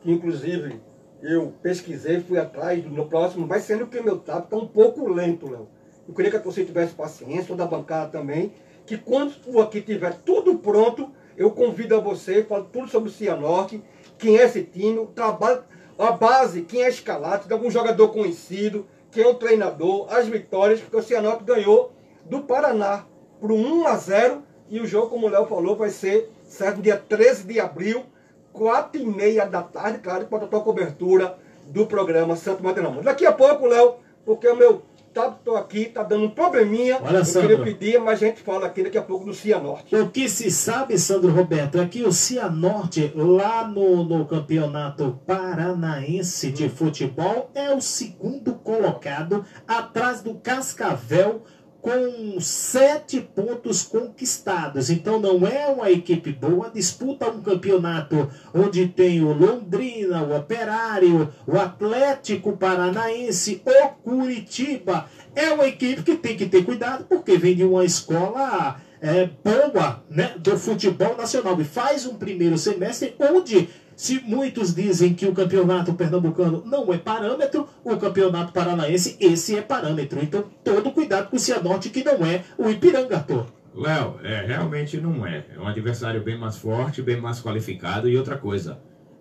[0.00, 0.80] que inclusive
[1.22, 5.48] eu pesquisei, fui atrás no próximo, mas sendo que meu tab tá um pouco lento,
[5.48, 5.68] Léo.
[6.06, 8.52] Eu queria que você tivesse paciência, toda a bancada também,
[8.84, 13.82] que quando aqui tiver tudo pronto, eu convido a você, falo tudo sobre o Cianorte,
[14.18, 15.62] quem é esse time, o trabalho
[15.98, 20.80] a base, quem é escalado, tem algum jogador conhecido, quem é o treinador, as vitórias,
[20.80, 21.92] porque o Cianorte ganhou
[22.24, 23.04] do Paraná
[23.40, 26.96] por 1 a 0 e o jogo, como o Léo falou, vai ser certo dia
[26.96, 28.04] 13 de abril,
[28.52, 33.02] 4 e meia da tarde, claro, com a total cobertura do programa Santo Madeirão.
[33.02, 34.82] Daqui a pouco, Léo, porque o meu
[35.24, 36.98] estou aqui, tá dando um probleminha.
[37.02, 37.48] Olha, eu Sandro.
[37.48, 39.94] queria pedir, mas a gente fala aqui daqui a pouco do Cianorte.
[39.94, 46.50] O que se sabe, Sandro Roberto, é que o Cianorte, lá no, no campeonato paranaense
[46.50, 51.42] de futebol, é o segundo colocado, atrás do Cascavel,
[51.86, 54.90] com sete pontos conquistados.
[54.90, 61.32] Então não é uma equipe boa, disputa um campeonato onde tem o Londrina, o Operário,
[61.46, 65.08] o Atlético Paranaense, o Curitiba.
[65.32, 70.02] É uma equipe que tem que ter cuidado, porque vem de uma escola é, boa
[70.10, 71.60] né, do futebol nacional.
[71.60, 76.98] E faz um primeiro semestre onde se muitos dizem que o campeonato pernambucano não é
[76.98, 80.22] parâmetro, o campeonato paranaense, esse é parâmetro.
[80.22, 83.46] Então, todo cuidado com o Cianorte, que não é o Ipiranga, Tô.
[83.74, 85.46] Léo, é, realmente não é.
[85.54, 88.08] É um adversário bem mais forte, bem mais qualificado.
[88.08, 88.78] E outra coisa,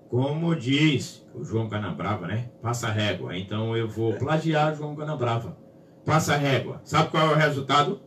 [0.09, 2.49] como diz o João Canabrava, né?
[2.61, 3.37] Passa régua.
[3.37, 5.57] Então eu vou plagiar o João Canabrava.
[6.05, 6.81] Passa régua.
[6.83, 7.99] Sabe qual é o resultado?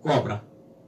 [0.00, 0.42] Cobra.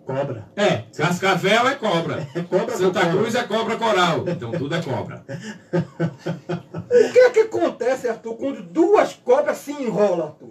[0.07, 0.47] Cobra.
[0.55, 2.27] É, Cascavel é cobra.
[2.35, 3.17] É cobra Santa cobra.
[3.17, 4.25] Cruz é cobra coral.
[4.29, 5.25] Então tudo é cobra.
[6.89, 10.49] O que é que acontece, Arthur, quando duas cobras se enrolam, Arthur?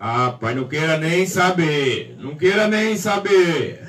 [0.00, 2.16] Ah, pai, não queira nem saber.
[2.18, 3.82] Não queira nem saber.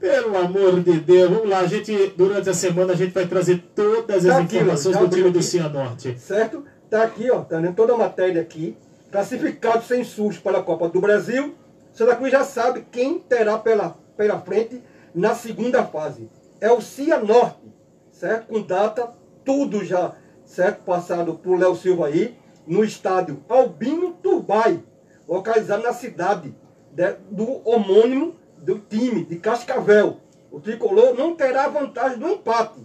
[0.00, 3.58] Pelo amor de Deus, vamos lá, a gente, durante a semana, a gente vai trazer
[3.74, 5.42] todas as Tá aqui, informações do time do.
[5.42, 6.18] Cianorte.
[6.18, 6.64] certo?
[6.90, 8.76] Tá aqui, ó, tá lendo toda a matéria aqui.
[9.12, 11.54] Classificado sem SUS para a Copa do Brasil.
[11.92, 14.82] Santa Cruz já sabe quem terá pela, pela frente
[15.14, 16.28] na segunda fase.
[16.60, 17.72] É o Cianorte,
[18.10, 18.48] certo?
[18.48, 19.12] Com data,
[19.44, 20.12] tudo já,
[20.44, 20.82] certo?
[20.84, 24.82] Passado por Léo Silva aí, no estádio Albino Turbai,
[25.28, 26.54] localizado na cidade
[26.92, 30.18] de- do homônimo do time, de Cascavel.
[30.50, 32.80] O tricolor não terá vantagem do empate.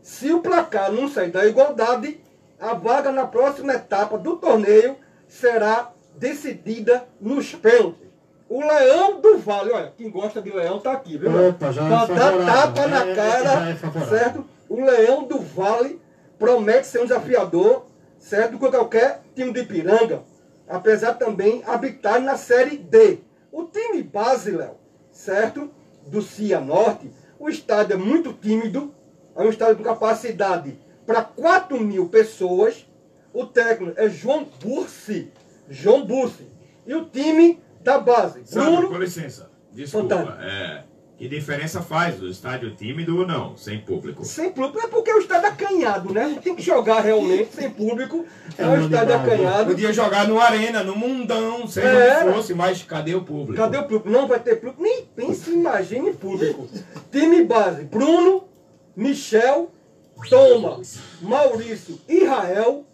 [0.00, 2.20] Se o placar não sair da igualdade,
[2.58, 8.07] a vaga na próxima etapa do torneio será decidida nos pênaltis.
[8.48, 11.30] O Leão do Vale, olha, quem gosta de Leão tá aqui, viu?
[11.48, 11.90] Opa, já é
[12.46, 14.18] tapa na É, cara, já é favorável.
[14.18, 14.44] certo?
[14.68, 16.00] O Leão do Vale
[16.38, 17.86] promete ser um desafiador,
[18.18, 18.58] certo?
[18.58, 20.22] Com qualquer time de Ipiranga,
[20.66, 23.18] apesar também habitar na Série D.
[23.52, 24.76] O time base, Léo,
[25.10, 25.70] certo?
[26.06, 28.94] Do Cianorte, o estádio é muito tímido,
[29.36, 32.86] é um estádio com capacidade para 4 mil pessoas.
[33.32, 35.30] O técnico é João Bursi.
[35.68, 36.48] João Bursi.
[36.86, 38.98] E o time da base, Sandro, com Bruno.
[39.04, 39.50] licença.
[39.72, 40.16] Desculpa.
[40.16, 40.42] Fantástico.
[40.44, 40.84] É,
[41.16, 44.24] que diferença faz o estádio tímido ou não, sem público?
[44.24, 46.38] Sem público, é porque o estádio é acanhado, né?
[46.42, 48.24] Tem que jogar realmente sem público.
[48.56, 49.70] É, É um estádio acanhado.
[49.70, 52.24] Podia jogar no Arena, no Mundão, seja É.
[52.24, 53.56] onde fosse, mas cadê o público?
[53.60, 54.10] Cadê o público?
[54.10, 54.80] Não vai ter público.
[54.82, 56.68] Nem pense, imagine público.
[57.10, 58.44] Time base: Bruno,
[58.94, 59.72] Michel,
[60.30, 62.84] Thomas, Maurício, Israel,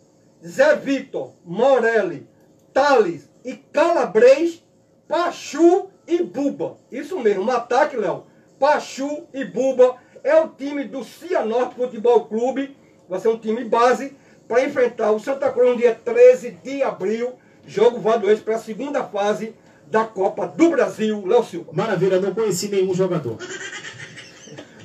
[0.46, 2.26] Zé Vitor, Morelli,
[2.72, 4.63] Thales e Calabres,
[5.08, 6.76] Pachu e Buba.
[6.90, 8.24] Isso mesmo, um ataque, Léo.
[8.58, 12.76] Pachu e Buba é o time do Cianorte Futebol Clube.
[13.08, 14.16] Vai ser um time base
[14.48, 17.34] para enfrentar o Santa Cruz no dia 13 de abril.
[17.66, 19.54] Jogo válido esse para a segunda fase
[19.86, 21.70] da Copa do Brasil, Léo Silva.
[21.72, 23.36] Maravilha, não conheci nenhum jogador.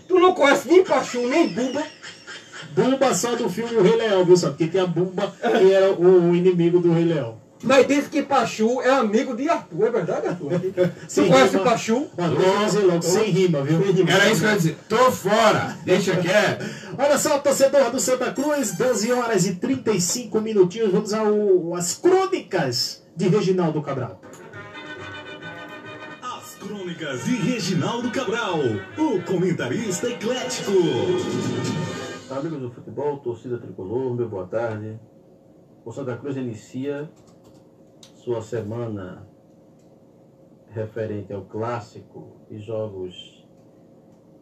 [0.07, 1.83] Tu não conhece nem Pachu, nem Buba.
[2.71, 4.53] Bumba só do filme O Rei Leão, viu, sabe?
[4.53, 7.48] Porque tem a Bumba que era o inimigo do Rei Leão.
[7.61, 10.51] Mas diz que Pachu é amigo de Arthur, é verdade, Arthur?
[11.09, 11.61] Sem Tu conhece rima.
[11.61, 12.09] o Pachu?
[12.65, 13.81] Dizer logo, sem rima, viu?
[14.07, 14.77] Era isso que eu ia dizer.
[14.87, 16.65] Tô fora, deixa quieto.
[16.97, 20.89] Olha só, torcedor do Santa Cruz, 12 horas e 35 minutinhos.
[20.91, 24.21] Vamos ao- às crônicas de Reginaldo Cabral.
[26.21, 28.59] As crônicas de Reginaldo Cabral,
[28.97, 30.71] o comentarista eclético.
[32.31, 34.97] Amigos do futebol, torcida tricolor, meu boa tarde.
[35.83, 37.09] O Santa Cruz inicia
[38.29, 39.27] sua semana
[40.67, 43.43] referente ao clássico e jogos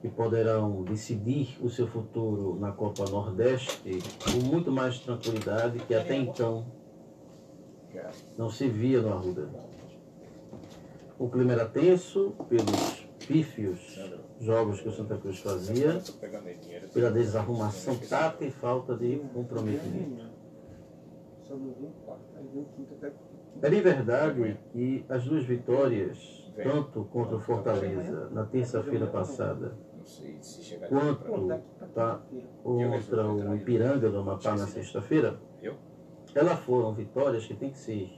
[0.01, 6.17] que poderão decidir o seu futuro na Copa Nordeste com muito mais tranquilidade que até
[6.17, 6.65] então
[8.37, 9.49] não se via no Arruda.
[11.17, 13.97] O clima era tenso pelos pífios
[14.41, 16.01] jogos que o Santa Cruz fazia,
[16.93, 20.27] pela desarrumação tática e falta de comprometimento.
[23.61, 29.75] É bem verdade que as duas vitórias, tanto contra o Fortaleza na terça-feira passada,
[30.87, 31.61] quanto
[31.93, 32.21] tá,
[32.63, 35.39] contra o Ipiranga do Amapá na sexta-feira,
[36.35, 38.09] elas foram vitórias que têm que ser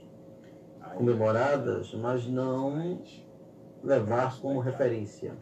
[0.96, 3.00] comemoradas, mas não
[3.82, 5.34] levar como referência.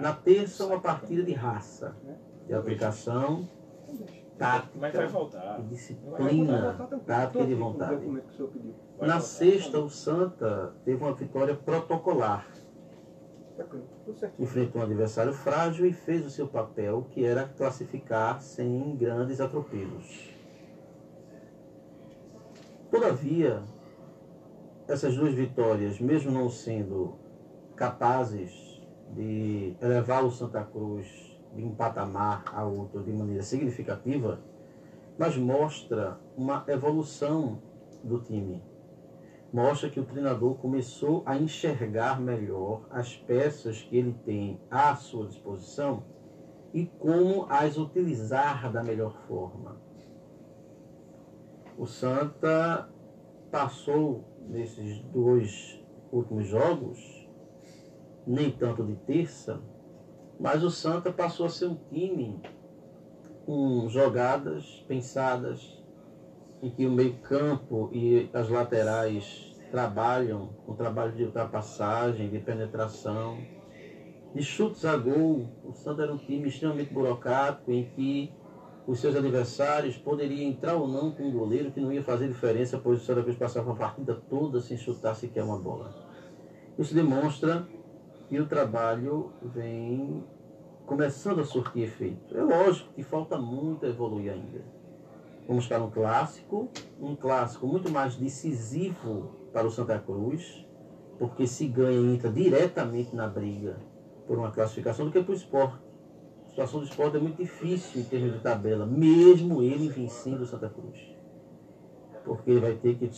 [0.00, 1.96] Na terça, uma partida de raça,
[2.46, 3.48] de aplicação
[4.38, 4.90] tática,
[5.58, 8.22] de disciplina, tática e de vontade.
[9.00, 12.46] Na sexta, o Santa teve uma vitória protocolar.
[14.38, 20.30] Enfrentou um adversário frágil e fez o seu papel, que era classificar sem grandes atropelos.
[22.90, 23.62] Todavia,
[24.88, 27.14] essas duas vitórias, mesmo não sendo
[27.76, 34.40] capazes de elevar o Santa Cruz de um patamar a outro de maneira significativa,
[35.18, 37.62] mas mostra uma evolução
[38.02, 38.62] do time.
[39.52, 45.26] Mostra que o treinador começou a enxergar melhor as peças que ele tem à sua
[45.26, 46.02] disposição
[46.72, 49.76] e como as utilizar da melhor forma.
[51.78, 52.88] O Santa
[53.50, 57.28] passou nesses dois últimos jogos,
[58.26, 59.60] nem tanto de terça,
[60.38, 62.40] mas o Santa passou a ser um time
[63.46, 65.82] com jogadas pensadas,
[66.62, 73.38] em que o meio-campo e as laterais trabalham com trabalho de ultrapassagem, de penetração,
[74.34, 75.48] de chutes a gol.
[75.64, 78.32] O Santa era um time extremamente burocrático, em que
[78.86, 82.78] os seus adversários poderiam entrar ou não com um goleiro que não ia fazer diferença,
[82.78, 85.94] pois o Santa Cruz passava a partida toda sem chutar sequer uma bola.
[86.78, 87.66] Isso demonstra
[88.34, 90.24] que o trabalho vem
[90.86, 92.36] começando a surtir efeito.
[92.36, 94.60] É lógico que falta muito evoluir ainda.
[95.46, 96.68] Vamos para um clássico,
[97.00, 100.66] um clássico muito mais decisivo para o Santa Cruz,
[101.16, 103.76] porque se ganha e entra diretamente na briga
[104.26, 105.78] por uma classificação do que para o esporte.
[106.46, 110.46] A situação do esporte é muito difícil em termos de tabela, mesmo ele vencendo o
[110.46, 110.98] Santa Cruz.
[112.24, 113.08] Porque ele vai ter que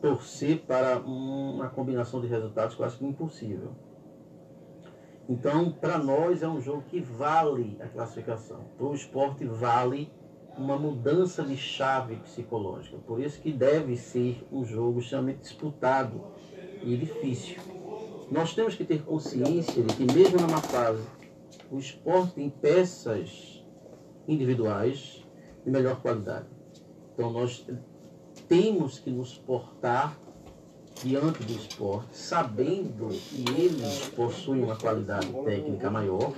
[0.00, 3.70] torcer para uma combinação de resultados acho que é impossível.
[5.28, 8.64] Então, para nós é um jogo que vale a classificação.
[8.76, 10.12] Para o esporte vale
[10.56, 12.98] uma mudança de chave psicológica.
[12.98, 16.20] Por isso que deve ser um jogo extremamente disputado
[16.82, 17.56] e difícil.
[18.30, 21.02] Nós temos que ter consciência de que mesmo na má fase,
[21.70, 23.64] o esporte tem peças
[24.28, 25.24] individuais
[25.64, 26.46] de melhor qualidade.
[27.14, 27.66] Então nós
[28.48, 30.16] temos que nos portar
[31.02, 36.32] diante do esporte, sabendo que eles possuem uma qualidade técnica maior,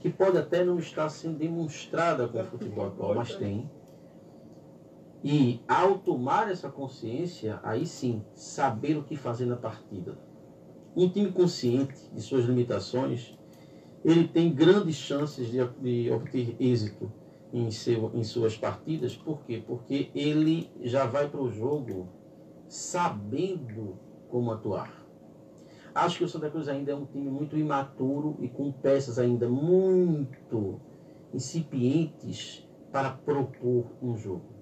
[0.00, 3.70] que pode até não estar sendo demonstrada com o futebol atual, mas tem.
[5.22, 10.18] E ao tomar essa consciência, aí sim, saber o que fazer na partida.
[10.96, 13.38] Um time consciente de suas limitações,
[14.04, 17.12] ele tem grandes chances de, de obter êxito
[17.52, 19.14] em, seu, em suas partidas.
[19.14, 19.62] Por quê?
[19.64, 22.08] Porque ele já vai para o jogo
[22.70, 25.04] sabendo como atuar.
[25.92, 29.48] Acho que o Santa Cruz ainda é um time muito imaturo e com peças ainda
[29.48, 30.80] muito
[31.34, 34.54] incipientes para propor um jogo.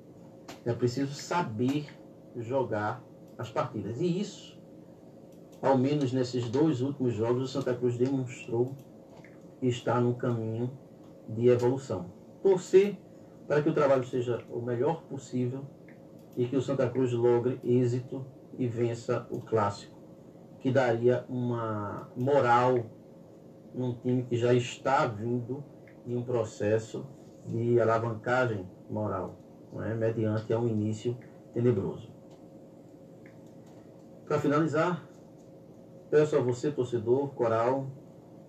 [0.64, 1.86] É preciso saber
[2.34, 3.04] jogar
[3.36, 4.00] as partidas.
[4.00, 4.58] E isso,
[5.60, 8.74] ao menos nesses dois últimos jogos, o Santa Cruz demonstrou
[9.60, 10.70] estar no caminho
[11.28, 12.06] de evolução.
[12.42, 12.98] Torcer
[13.46, 15.66] para que o trabalho seja o melhor possível
[16.38, 18.24] e que o Santa Cruz logre êxito
[18.56, 19.98] e vença o clássico,
[20.60, 22.86] que daria uma moral
[23.74, 25.64] num time que já está vindo
[26.06, 27.04] em um processo
[27.44, 29.36] de alavancagem moral,
[29.72, 29.92] não é?
[29.94, 31.18] mediante a um início
[31.52, 32.08] tenebroso.
[34.24, 35.04] Para finalizar,
[36.08, 37.88] peço a você, torcedor, coral,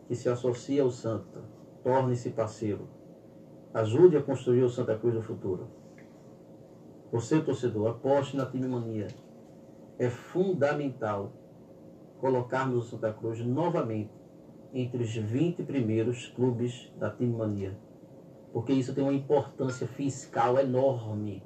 [0.07, 1.41] que se associe ao Santa,
[1.83, 2.87] torne-se parceiro,
[3.73, 5.79] ajude a construir o Santa Cruz do futuro.
[7.11, 9.07] Você, torcedor, aposte na time mania.
[9.97, 11.33] É fundamental
[12.19, 14.11] colocarmos o Santa Cruz novamente
[14.71, 17.75] entre os 20 primeiros clubes da time mania.
[18.53, 21.43] Porque isso tem uma importância fiscal enorme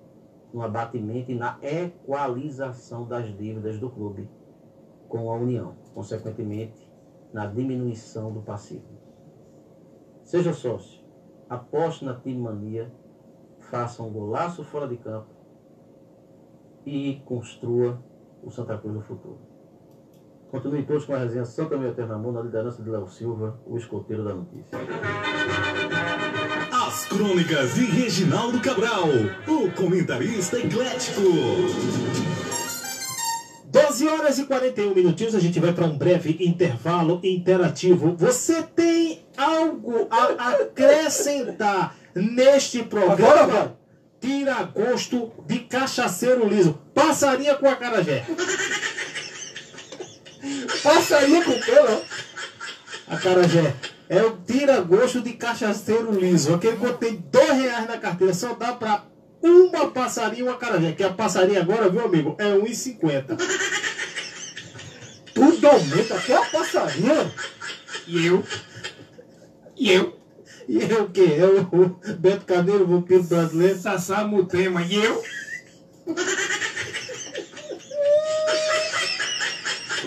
[0.53, 4.29] no abatimento e na equalização das dívidas do clube
[5.07, 6.91] com a União, consequentemente,
[7.31, 8.83] na diminuição do passivo.
[10.23, 11.01] Seja sócio,
[11.49, 12.91] aposte na time mania,
[13.59, 15.32] faça um golaço fora de campo
[16.85, 18.01] e construa
[18.43, 19.39] o Santa Cruz do futuro.
[20.51, 24.23] Continue todos com a resenha Santa Eterno Amor, na liderança de Léo Silva, o escoteiro
[24.23, 24.77] da notícia.
[26.71, 29.07] As Crônicas de Reginaldo Cabral,
[29.47, 31.21] o comentarista eclético.
[33.65, 38.15] 12 horas e 41 minutinhos, a gente vai para um breve intervalo interativo.
[38.17, 43.41] Você tem algo a acrescentar neste programa?
[43.41, 43.82] Agora.
[44.23, 46.79] Tira gosto de cachaceiro liso.
[46.93, 48.25] Passaria com a carajé.
[50.81, 52.01] Passa aí com pelo.
[53.09, 53.75] A carajé.
[54.07, 56.53] É o tira gosto de cachaceiro liso.
[56.53, 59.03] Aquele que tem dois reais na carteira só dá para
[59.41, 60.93] uma passarinha e uma carajé.
[60.93, 62.37] Que a passarinha agora, viu, amigo?
[62.39, 63.37] É 1,50.
[65.33, 67.29] Tudo aumenta, até a passarinha.
[68.07, 68.41] E eu?
[69.75, 70.22] E eu?
[70.67, 71.35] E é o quê?
[71.37, 73.77] É o Beto Carneiro, o vampiro brasileiro?
[73.77, 74.81] Sassá Mutema.
[74.81, 75.23] E eu?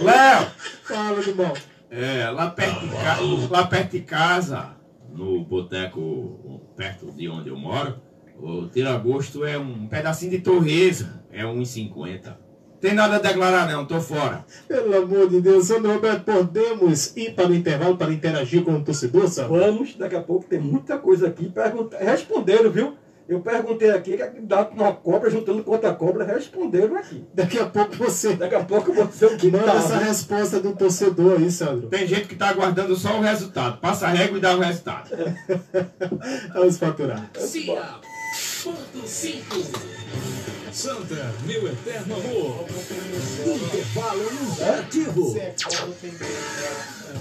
[0.03, 0.51] Léo!
[0.85, 1.53] Fala, irmão.
[1.91, 3.19] É, lá perto, de ca...
[3.51, 4.77] lá perto de casa,
[5.11, 8.03] no boteco perto de onde eu moro,
[8.39, 12.37] o tiragosto é um pedacinho de torresmo, é 1,50.
[12.81, 14.45] Tem nada a declarar não, tô fora.
[14.69, 18.85] Pelo amor de Deus, Sandro Roberto, podemos ir para o intervalo para interagir com o
[18.85, 19.59] torcedor, Sandro?
[19.59, 21.49] Vamos, daqui a pouco tem muita coisa aqui.
[21.49, 21.97] Pergunta...
[21.99, 22.97] Responderam, viu?
[23.29, 27.25] Eu perguntei aqui, que dá uma cobra juntando com outra cobra, responderam aqui.
[27.35, 29.79] Daqui a pouco você Daqui a pouco você é o que manda tá.
[29.79, 31.89] essa resposta do torcedor aí, Sandro.
[31.89, 33.81] Tem gente que tá aguardando só o resultado.
[33.81, 35.11] Passa a régua e dá o resultado.
[36.55, 37.29] Vamos faturar.
[37.35, 37.97] Cia,
[38.63, 40.56] ponto 5.
[40.77, 42.67] Santa, meu eterno amor.
[43.47, 45.35] Intervalo interativo.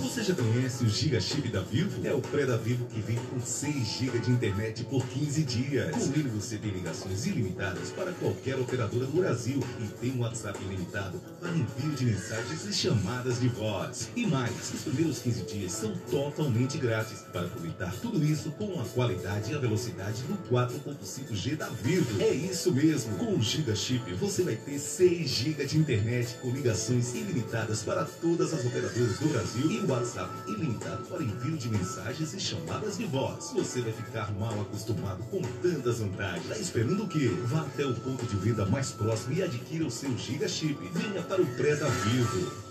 [0.01, 2.05] Você já conhece o Giga Chip da Vivo?
[2.05, 5.95] É o pré da Vivo que vem com 6 GB de internet por 15 dias.
[5.95, 10.59] Com ele você tem ligações ilimitadas para qualquer operadora do Brasil e tem um WhatsApp
[10.61, 14.09] ilimitado para envio de mensagens e chamadas de voz.
[14.17, 18.83] E mais, os primeiros 15 dias são totalmente grátis para aproveitar tudo isso com a
[18.83, 22.21] qualidade e a velocidade do 4.5G da Vivo.
[22.21, 27.13] É isso mesmo, com Giga Chip você vai ter 6 GB de internet com ligações
[27.13, 32.39] ilimitadas para todas as operadoras do Brasil e WhatsApp ilimitado para envio de mensagens e
[32.39, 33.51] chamadas de voz.
[33.53, 36.47] Você vai ficar mal acostumado com tantas vantagens.
[36.47, 37.29] Tá esperando o quê?
[37.43, 40.79] Vá até o ponto de venda mais próximo e adquira o seu Giga Chip.
[40.91, 42.64] Venha para o pré da Vivo.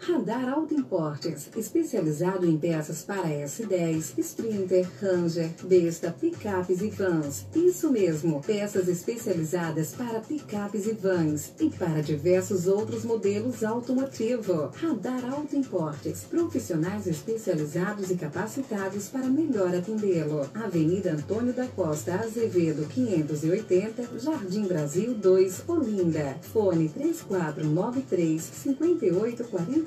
[0.00, 7.44] Radar Auto Importes, especializado em peças para S10, Sprinter, Ranger, Besta, picapes e vans.
[7.54, 14.70] Isso mesmo, peças especializadas para picapes e vans e para diversos outros modelos automotivo.
[14.80, 20.48] Radar Auto Importes, profissionais especializados e capacitados para melhor atendê-lo.
[20.54, 26.38] Avenida Antônio da Costa Azevedo, 580, Jardim Brasil 2, Olinda.
[26.52, 28.48] Fone 3493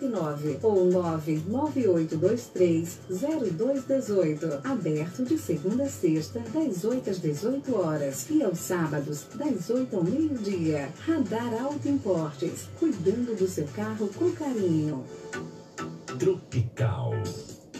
[0.02, 4.62] 5849 ou 99823 0218.
[4.64, 9.95] Aberto de segunda a sexta, das 8 às 18 horas e aos sábados, das 8
[9.95, 10.89] ao meio-dia.
[11.06, 15.06] Radar Auto Importes, cuidando do seu carro com carinho.
[16.18, 17.14] Tropical.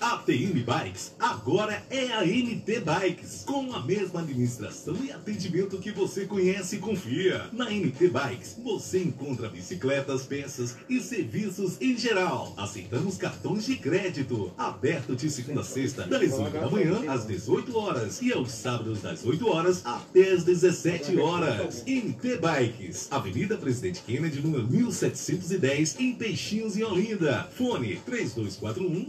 [0.02, 5.92] A TM Bikes agora é a NT Bikes, com a mesma administração e atendimento que
[5.92, 7.46] você conhece e confia.
[7.54, 12.52] Na NT Bikes você encontra bicicletas, peças e serviços em geral.
[12.58, 14.52] Aceitamos cartões de crédito.
[14.58, 19.04] Aberto de segunda a sexta, das 8 da manhã às 18 horas e aos sábados
[19.04, 21.84] das 8 horas até às 17 horas.
[21.86, 27.48] NT Bikes, Avenida Presidente Kennedy, número 1710, em Peixinhos, em Olinda.
[27.56, 29.08] Fone 3241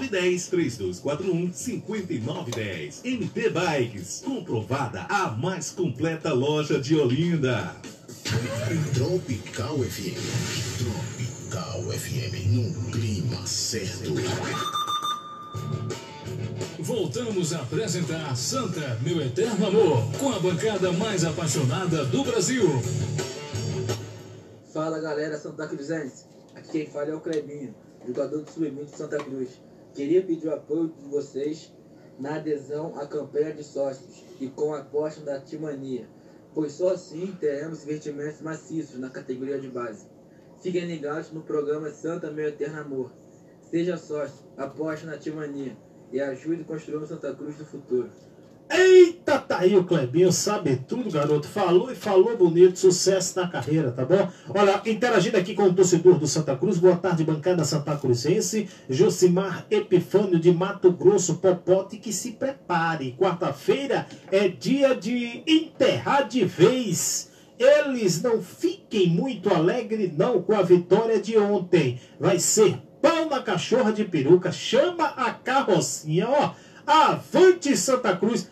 [0.00, 3.02] 5910 3241 5910.
[3.04, 7.76] MT Bikes, comprovada a mais completa loja de Olinda.
[8.94, 10.18] Tropical FM.
[10.78, 14.14] Tropical FM, num clima certo.
[16.80, 22.64] Voltamos a apresentar Santa, meu eterno amor, com a bancada mais apaixonada do Brasil.
[24.72, 26.24] Fala galera Santa Cruzense,
[26.54, 27.74] aqui quem fala é o Clebinho,
[28.06, 29.48] jogador do Sub-20 de Santa Cruz.
[29.94, 31.72] Queria pedir o apoio de vocês
[32.18, 36.08] na adesão à campanha de sócios e com a aposta da Timania.
[36.52, 40.06] pois só assim teremos investimentos maciços na categoria de base.
[40.60, 43.12] Fiquem ligados no programa Santa Meu Eterno Amor.
[43.70, 45.76] Seja sócio, aposte na Timania
[46.12, 48.10] e ajude a construir Santa Cruz do futuro.
[48.70, 51.46] Eita, tá aí o Clebinho, sabe tudo, garoto.
[51.46, 54.28] Falou e falou bonito, sucesso na carreira, tá bom?
[54.48, 59.66] Olha, interagindo aqui com o torcedor do Santa Cruz, boa tarde, bancada Santa Cruzense, Josimar
[59.70, 63.14] Epifânio de Mato Grosso, Popote, que se prepare.
[63.18, 67.30] Quarta-feira é dia de enterrar de vez.
[67.58, 72.00] Eles não fiquem muito alegres, não, com a vitória de ontem.
[72.18, 76.54] Vai ser pau na cachorra de peruca, chama a carrocinha, ó.
[76.86, 78.50] Avante Santa Cruz.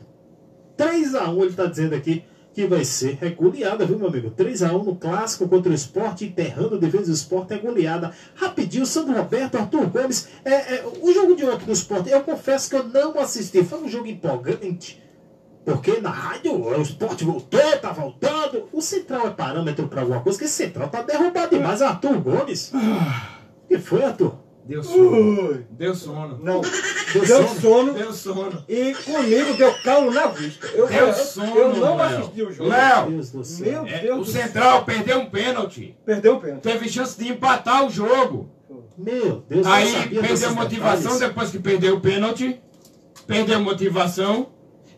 [0.77, 3.19] 3 a 1 ele está dizendo aqui que vai ser.
[3.21, 4.31] É goleada, viu, meu amigo?
[4.31, 8.13] 3 a 1 no clássico contra o esporte, enterrando a defesa do esporte, é goleada.
[8.35, 10.29] Rapidinho, Sandro Roberto, Arthur Gomes.
[10.45, 13.63] É, é, o jogo de ontem do esporte, eu confesso que eu não assisti.
[13.65, 15.03] Foi um jogo empolgante.
[15.65, 18.69] Porque na rádio o esporte voltou, tá voltando.
[18.73, 21.81] O Central é parâmetro para alguma coisa, que esse Central tá derrubado demais.
[21.81, 22.73] Arthur Gomes.
[22.75, 24.35] O que foi, Arthur?
[24.65, 25.65] Deu sono.
[25.71, 26.39] Deu sono.
[26.39, 26.61] Não.
[27.13, 27.61] Deu sono?
[27.61, 27.95] sono.
[27.95, 28.65] Deu sono.
[28.69, 30.67] E comigo deu calo na vista.
[30.69, 32.19] Eu, Deu eu, sono, eu não Léo.
[32.19, 32.71] assisti o jogo.
[32.71, 33.59] Léo, Deus.
[33.61, 34.33] Meu é, Deus o.
[34.33, 35.97] Central perdeu um pênalti.
[36.05, 36.63] Perdeu o pênalti.
[36.63, 38.51] Teve chance de empatar o jogo.
[38.97, 41.19] Meu Deus, eu Aí perdeu motivação detalhes.
[41.21, 42.61] depois que perdeu o pênalti.
[43.27, 44.49] Perdeu motivação.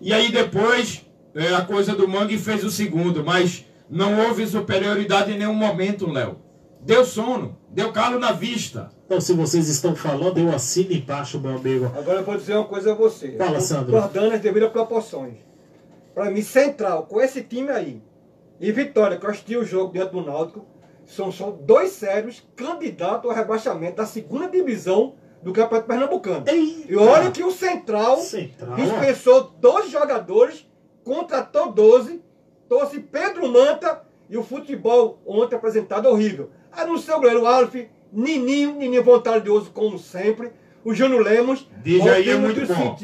[0.00, 1.04] E aí depois
[1.34, 3.24] é, a coisa do Mangue fez o segundo.
[3.24, 6.38] Mas não houve superioridade em nenhum momento, Léo.
[6.80, 7.58] Deu sono.
[7.70, 8.90] Deu calo na vista.
[9.06, 11.86] Então, se vocês estão falando, eu assino embaixo, meu amigo.
[11.96, 13.36] Agora eu vou dizer uma coisa a você.
[13.36, 13.92] Fala, Sandro.
[13.92, 15.34] Guardando as devidas proporções.
[16.14, 18.02] Pra mim, Central, com esse time aí,
[18.60, 20.64] e Vitória, que eu assisti o jogo diante do Náutico,
[21.04, 26.44] são só dois sérios candidatos ao rebaixamento da segunda divisão do Campeonato Pernambucano.
[26.48, 26.92] Eita!
[26.92, 28.74] E olha que o Central, Central, ó.
[28.76, 30.66] dispensou dois jogadores,
[31.04, 32.22] contratou 12,
[32.68, 36.50] trouxe Pedro Manta e o futebol ontem apresentado horrível.
[36.72, 37.74] Aí no seu goleiro Alf,
[38.14, 40.50] Nininho, Nininho vontadioso como sempre,
[40.84, 42.96] o Júnior Lemos, Djaí é o time muito bom.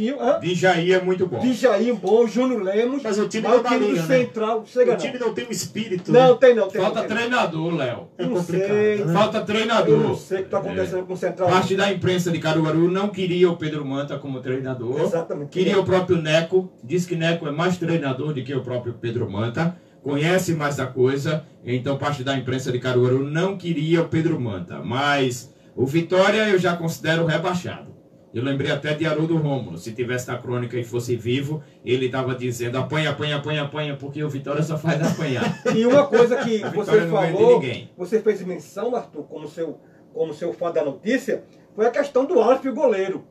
[0.42, 1.38] Djaí é muito bom.
[1.38, 4.18] Djaí bom, Júnior Lemos, Mas o time mas não do liga, né?
[4.18, 5.28] Central, chega O time não.
[5.28, 6.36] não tem um espírito, Não, né?
[6.38, 7.08] tem não, tem Falta não.
[7.08, 8.08] tem treinador, Léo.
[8.18, 9.04] É não complicado, sei.
[9.04, 9.12] né?
[9.14, 9.98] Falta Eu treinador.
[9.98, 11.48] não sei o que está acontecendo com o Central.
[11.48, 15.00] Parte da imprensa de Caruaru não queria o Pedro Manta como treinador.
[15.00, 15.48] Exatamente.
[15.48, 16.70] Queria o próprio Neco.
[16.84, 19.74] Diz que Neco é mais treinador do que o próprio Pedro Manta.
[20.02, 21.44] Conhece mais a coisa.
[21.64, 24.80] Então, parte da imprensa de Caruaru não queria o Pedro Manta.
[24.82, 27.90] Mas o Vitória eu já considero rebaixado.
[28.32, 29.76] Eu lembrei até de Haroldo Rômulo.
[29.76, 34.22] Se tivesse na crônica e fosse vivo, ele estava dizendo apanha, apanha, apanha, apanha, porque
[34.22, 35.60] o Vitória só faz apanhar.
[35.74, 37.90] E uma coisa que você falou, ninguém.
[37.96, 39.80] você fez menção, Arthur, como seu,
[40.14, 41.42] como seu fã da notícia,
[41.74, 43.24] foi a questão do o goleiro.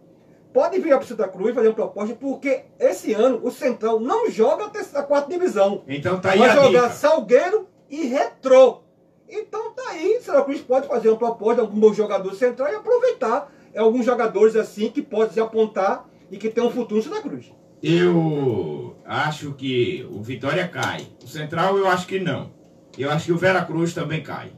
[0.54, 4.66] Pode vir para Santa Cruz fazer uma proposta, porque esse ano o Central não joga
[4.66, 5.84] a terceira, a quarta divisão.
[5.88, 6.90] Então tá aí Vai a jogar dica.
[6.90, 8.82] Salgueiro e Retrô.
[9.30, 12.76] Então tá aí, Santa Cruz pode fazer uma proposta de algum bom jogador central e
[12.76, 17.22] aproveitar alguns jogadores assim que pode se apontar e que tem um futuro no Santa
[17.22, 17.52] Cruz.
[17.82, 21.08] Eu acho que o Vitória cai.
[21.24, 22.52] O Central eu acho que não.
[22.98, 24.52] Eu acho que o Vera Cruz também cai.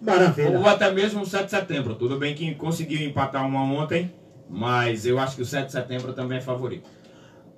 [0.00, 0.58] Maravilha.
[0.58, 1.94] Ou até mesmo o 7 de setembro.
[1.94, 4.12] Tudo bem que conseguiu empatar uma ontem,
[4.52, 6.88] mas eu acho que o 7 de setembro também é favorito.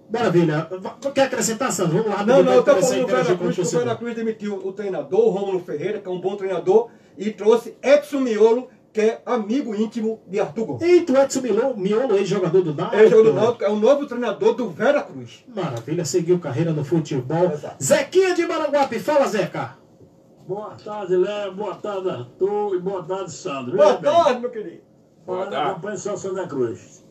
[0.09, 0.69] Maravilha.
[1.13, 1.97] Quer acrescentar, Sandro?
[1.99, 2.25] Vamos lá.
[2.25, 3.79] Não, não, eu a falando do Vera Cruz, o.
[3.79, 7.77] Vera Cruz demitiu o treinador, o Rômulo Ferreira, que é um bom treinador, e trouxe
[7.83, 10.83] Edson Miolo, que é amigo íntimo de Arthur Gomes.
[10.83, 12.97] Eita, o Edson Miolo, Miolo ex-jogador do Náutico.
[12.97, 15.45] Ele jogou do Náutico, é o novo treinador do Vera Cruz.
[15.53, 17.51] Maravilha, seguiu carreira no futebol.
[17.51, 17.83] Exato.
[17.83, 19.79] Zequinha de Maranguape, fala Zeca.
[20.47, 21.55] Boa tarde, Léo.
[21.55, 22.77] Boa tarde, Arthur.
[22.77, 23.77] E boa tarde, Sandro.
[23.77, 24.94] Boa tarde, meu querido.
[25.27, 27.05] Falando da campanha só Santa Cruz.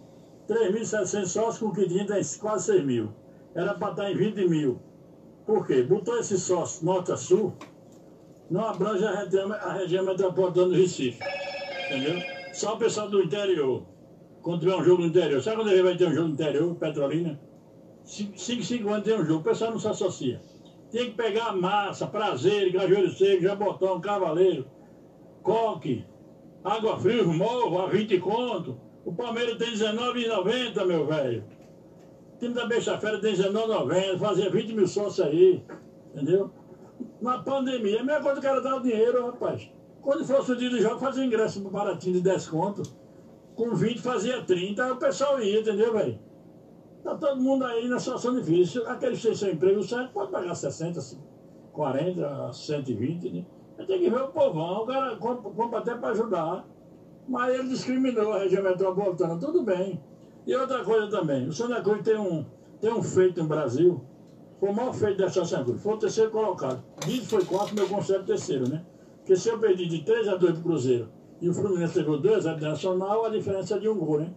[0.47, 3.09] 3.700 sócios com que tinha tem quase 6 mil.
[3.55, 4.79] Era para estar em 20 mil.
[5.45, 5.83] Por quê?
[5.83, 7.53] Botou esse sócio norte a sul,
[8.49, 11.19] não abrange a região, a região metropolitana do Recife.
[11.87, 12.21] Entendeu?
[12.53, 13.83] Só o pessoal do interior.
[14.41, 15.41] Quando tiver um jogo no interior.
[15.41, 17.39] Sabe quando ele vai ter um jogo no interior, Petrolina?
[18.03, 19.39] 5, 5 anos tem um jogo.
[19.39, 20.41] O pessoal não se associa.
[20.91, 24.67] Tem que pegar massa, prazer, Cajueiro Seco, Jabotão, Cavaleiro,
[25.41, 26.05] Coque,
[26.63, 28.77] Água Fria, Morro, a 20 conto.
[29.03, 31.43] O Palmeiras tem 19,90, meu velho.
[32.35, 35.61] O time da Beixa Fera tem 19,90, fazia 20 mil sócios aí,
[36.13, 36.49] entendeu?
[37.21, 39.69] Na pandemia, a mesma coisa que cara dar o dinheiro, rapaz.
[40.01, 42.83] Quando fosse o dia do jogo, fazia ingresso baratinho de 10 conto.
[43.55, 46.17] Com 20 fazia 30, aí o pessoal ia, entendeu, velho?
[47.03, 48.87] Tá todo mundo aí na situação difícil.
[48.87, 50.99] Aqueles que têm seu emprego certo pode pagar 60,
[51.73, 53.45] 40, 120, né?
[53.85, 56.65] Tem que ver o povão, o cara compra, compra até para ajudar.
[57.27, 60.01] Mas ele discriminou a região metropolitana, tudo bem.
[60.45, 62.45] E outra coisa também, o Santa Cruz tem um,
[62.81, 64.01] tem um feito no Brasil,
[64.59, 65.81] Foi o maior feito da Santa Cruz.
[65.81, 66.83] Foi o terceiro colocado.
[67.05, 68.85] Dito foi quarto, meu conselho terceiro, né?
[69.17, 71.09] Porque se eu perdi de 3 a 2 pro Cruzeiro
[71.41, 74.33] e o Fluminense levou 2 a Nacional, a diferença é de um gol, né?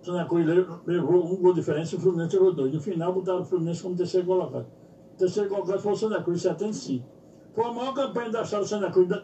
[0.00, 0.46] O Santa Cruz
[0.86, 2.72] levou um gol de diferença e o Fluminense levou dois.
[2.72, 4.66] No final, botaram o Fluminense como terceiro colocado.
[5.14, 7.06] O terceiro colocado foi o Santa Cruz, 75.
[7.54, 9.22] Foi a maior campanha da história do Santa Cruz, da,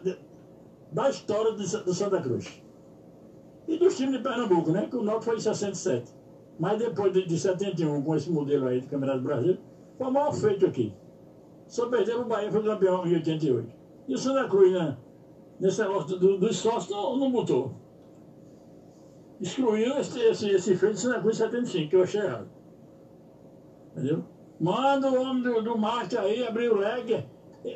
[0.91, 2.61] da história do Santa Cruz.
[3.67, 4.87] E dos times de Pernambuco, né?
[4.89, 6.11] Que o Norte foi em 67.
[6.59, 9.57] Mas depois de, de 71, com esse modelo aí do Campeonato do Brasil,
[9.97, 10.93] foi o maior feito aqui.
[11.67, 13.69] Só perdeu o Bahia, foi campeão em 88.
[14.07, 14.97] E o Santa Cruz, né?
[15.59, 17.73] Nesse negócio do, dos sócios, não, não botou.
[19.39, 22.49] Excluiu esse, esse, esse feito do Santa Cruz 75, que eu achei errado.
[23.91, 24.25] Entendeu?
[24.59, 27.25] Manda o homem do, do marketing aí abrir o leg.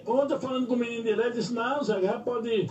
[0.05, 2.69] Ontem falando com o menino de leg, disse, não, Zé, já pode,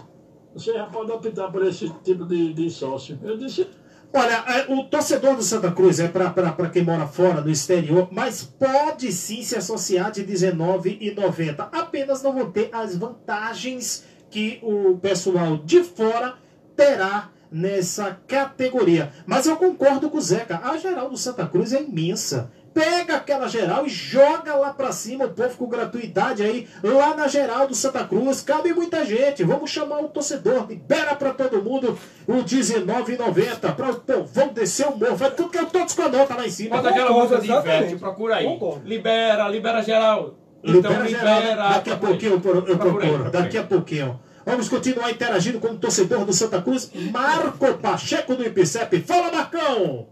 [0.55, 3.19] você já pode optar por esse tipo de, de sócio.
[3.23, 3.67] Eu disse,
[4.15, 8.45] Olha, é, o torcedor do Santa Cruz é para quem mora fora, no exterior, mas
[8.45, 11.69] pode sim se associar de R$19,90.
[11.73, 16.35] Apenas não vão ter as vantagens que o pessoal de fora
[16.77, 19.11] terá nessa categoria.
[19.25, 23.49] Mas eu concordo com o Zeca, a geral do Santa Cruz é imensa pega aquela
[23.49, 27.75] geral e joga lá pra cima, o povo com gratuidade aí, lá na geral do
[27.75, 28.41] Santa Cruz.
[28.43, 29.45] Cabe muita gente.
[29.45, 34.97] Vamos chamar o torcedor, libera pra todo mundo o R$19,90 para o povão descer o
[34.97, 35.17] morro.
[35.17, 36.77] Vai tudo que eu todos com a nota lá em cima.
[36.77, 38.59] Bota aquela música de Ivete, procura aí.
[38.85, 40.35] Libera, libera geral.
[40.63, 41.41] Então libera, libera.
[41.41, 41.73] Geral.
[41.73, 43.31] Daqui a pouquinho eu, eu procuro.
[43.31, 44.21] Daqui a pouquinho.
[44.45, 49.01] Vamos continuar interagindo com o torcedor do Santa Cruz, Marco Pacheco do IPCEP.
[49.03, 50.09] Fala, Marcão!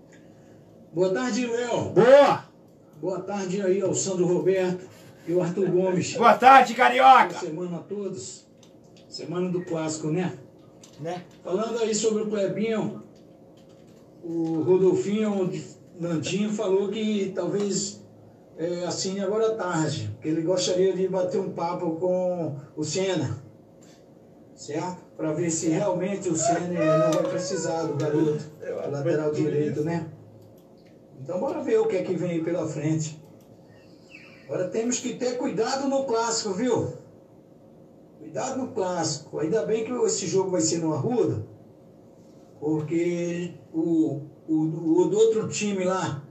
[0.93, 1.91] Boa tarde, Léo.
[1.91, 2.50] Boa!
[3.01, 4.85] Boa tarde aí ao Sandro Roberto
[5.27, 6.15] e o Arthur Gomes.
[6.19, 7.29] Boa tarde, Carioca!
[7.29, 8.45] Boa semana a todos.
[9.09, 10.39] Semana do clássico, né?
[11.01, 11.25] Né?
[11.43, 13.03] Falando aí sobre o Clebinho,
[14.23, 15.51] o Rodolfinho
[15.99, 18.03] Nandinho falou que talvez
[18.59, 23.43] é, assine agora à tarde, que ele gostaria de bater um papo com o Senna,
[24.55, 24.99] certo?
[25.17, 28.45] Para ver se realmente o Senna não vai precisar do garoto,
[28.91, 30.07] lateral direito, né?
[31.23, 33.23] Então bora ver o que é que vem aí pela frente.
[34.47, 36.95] Agora temos que ter cuidado no clássico, viu?
[38.19, 39.39] Cuidado no clássico.
[39.39, 41.47] Ainda bem que esse jogo vai ser no Arruda,
[42.59, 44.55] porque o, o,
[45.03, 46.25] o do outro time lá,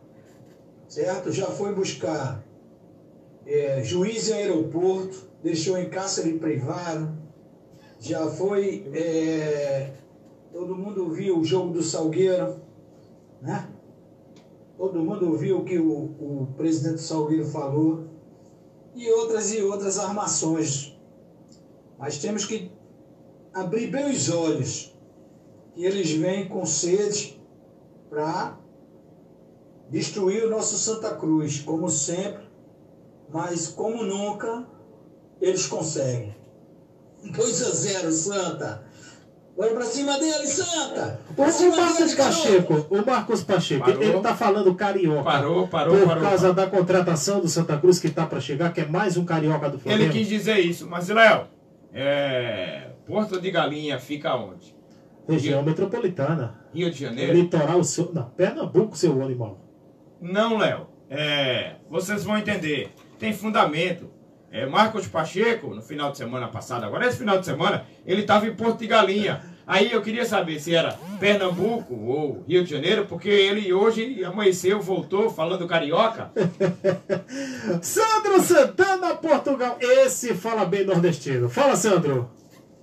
[0.87, 1.31] certo?
[1.31, 2.43] Já foi buscar
[3.45, 7.17] é, juiz em aeroporto, deixou em cárcere privado,
[7.99, 8.89] já foi.
[8.93, 9.93] É,
[10.51, 12.59] todo mundo viu o jogo do Salgueiro,
[13.41, 13.69] né?
[14.79, 18.07] Todo mundo ouviu o que o, o presidente Salgueiro falou.
[18.95, 20.97] E outras e outras armações.
[21.97, 22.71] Mas temos que
[23.53, 24.97] abrir bem os olhos.
[25.73, 27.43] Que eles vêm com sede
[28.09, 28.57] para
[29.89, 32.47] destruir o nosso Santa Cruz, como sempre.
[33.27, 34.65] Mas como nunca,
[35.41, 36.33] eles conseguem.
[37.21, 38.88] 2 a 0, Santa.
[39.59, 41.19] Bora pra cima dele, Santa!
[41.35, 44.01] O, o Marcos Pacheco, o Marcos Pacheco, parou.
[44.01, 45.23] ele tá falando carioca.
[45.23, 46.21] Parou, parou, por parou.
[46.21, 46.71] Por causa parou.
[46.71, 49.77] da contratação do Santa Cruz que tá para chegar, que é mais um carioca do
[49.77, 50.03] Flamengo.
[50.03, 51.47] Ele quis dizer isso, mas Léo,
[51.93, 52.91] é...
[53.05, 54.73] Porto de Galinha fica onde?
[55.27, 55.69] Região Rio...
[55.69, 56.57] metropolitana.
[56.73, 57.33] Rio de Janeiro?
[57.33, 58.13] Litoral, seu...
[58.13, 59.59] não, Pernambuco, seu animal.
[60.21, 60.87] Não, Léo.
[61.09, 61.75] É...
[61.89, 62.93] Vocês vão entender.
[63.19, 64.09] Tem fundamento.
[64.51, 68.47] É, Marcos Pacheco, no final de semana passado, agora esse final de semana, ele estava
[68.47, 69.41] em Porto de Galinha.
[69.67, 74.81] Aí eu queria saber se era Pernambuco ou Rio de Janeiro, porque ele hoje amanheceu,
[74.81, 76.31] voltou falando carioca.
[77.79, 79.77] Sandro Santana, Portugal.
[79.79, 81.47] Esse fala bem nordestino.
[81.47, 82.31] Fala, Sandro.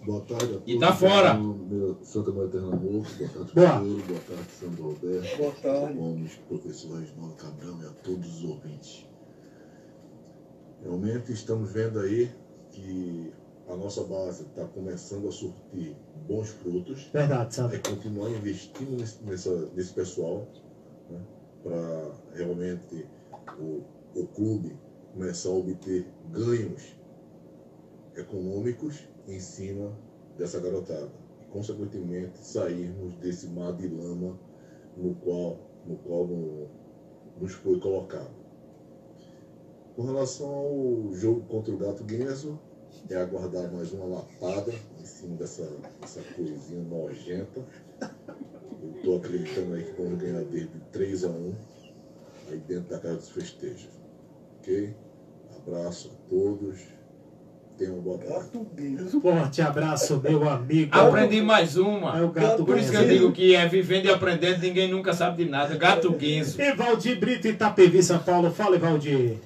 [0.04, 0.68] Boa tarde a todos.
[0.68, 1.34] E tá fora.
[1.34, 3.80] Meu, Santa Maria Pernambuco, boa tarde, boa.
[3.80, 5.36] Pedro, boa tarde, Sandro Roberto.
[5.38, 5.94] Boa tarde.
[5.94, 9.06] Gomes, professor Reginaldo Cabrão e a todos os ouvintes.
[10.86, 12.30] Realmente estamos vendo aí
[12.70, 13.32] que
[13.66, 15.96] a nossa base está começando a surtir
[16.28, 17.10] bons frutos.
[17.12, 17.74] Verdade, sabe?
[17.74, 20.46] É continuar investindo nesse, nessa, nesse pessoal
[21.10, 21.20] né,
[21.64, 23.04] para realmente
[23.58, 23.82] o,
[24.14, 24.78] o clube
[25.12, 26.96] começar a obter ganhos
[28.14, 29.92] econômicos em cima
[30.38, 31.10] dessa garotada.
[31.42, 34.38] E, consequentemente, sairmos desse mar de lama
[34.96, 36.68] no qual, no qual no,
[37.40, 38.35] nos foi colocado.
[39.96, 42.60] Com relação ao jogo contra o Gato Guenzo,
[43.08, 44.70] é aguardar mais uma lapada
[45.00, 45.66] em cima dessa,
[46.02, 47.64] dessa coisinha nojenta.
[48.82, 51.54] Eu estou acreditando aí que vamos ganhar desde 3 a 1
[52.50, 53.88] aí dentro da casa dos festejos.
[54.58, 54.94] Ok?
[55.66, 56.78] Abraço a todos.
[57.78, 58.50] Tenham uma boa tarde.
[59.22, 60.94] Forte abraço, meu amigo.
[60.94, 62.18] Aprendi mais uma.
[62.18, 65.14] É o gato Por isso que eu digo que é vivendo e aprendendo, ninguém nunca
[65.14, 65.74] sabe de nada.
[65.76, 66.60] Gato guinzo.
[66.60, 68.50] E Valdir Brito, Itapevi, São Paulo.
[68.50, 69.38] Fala, Valdir.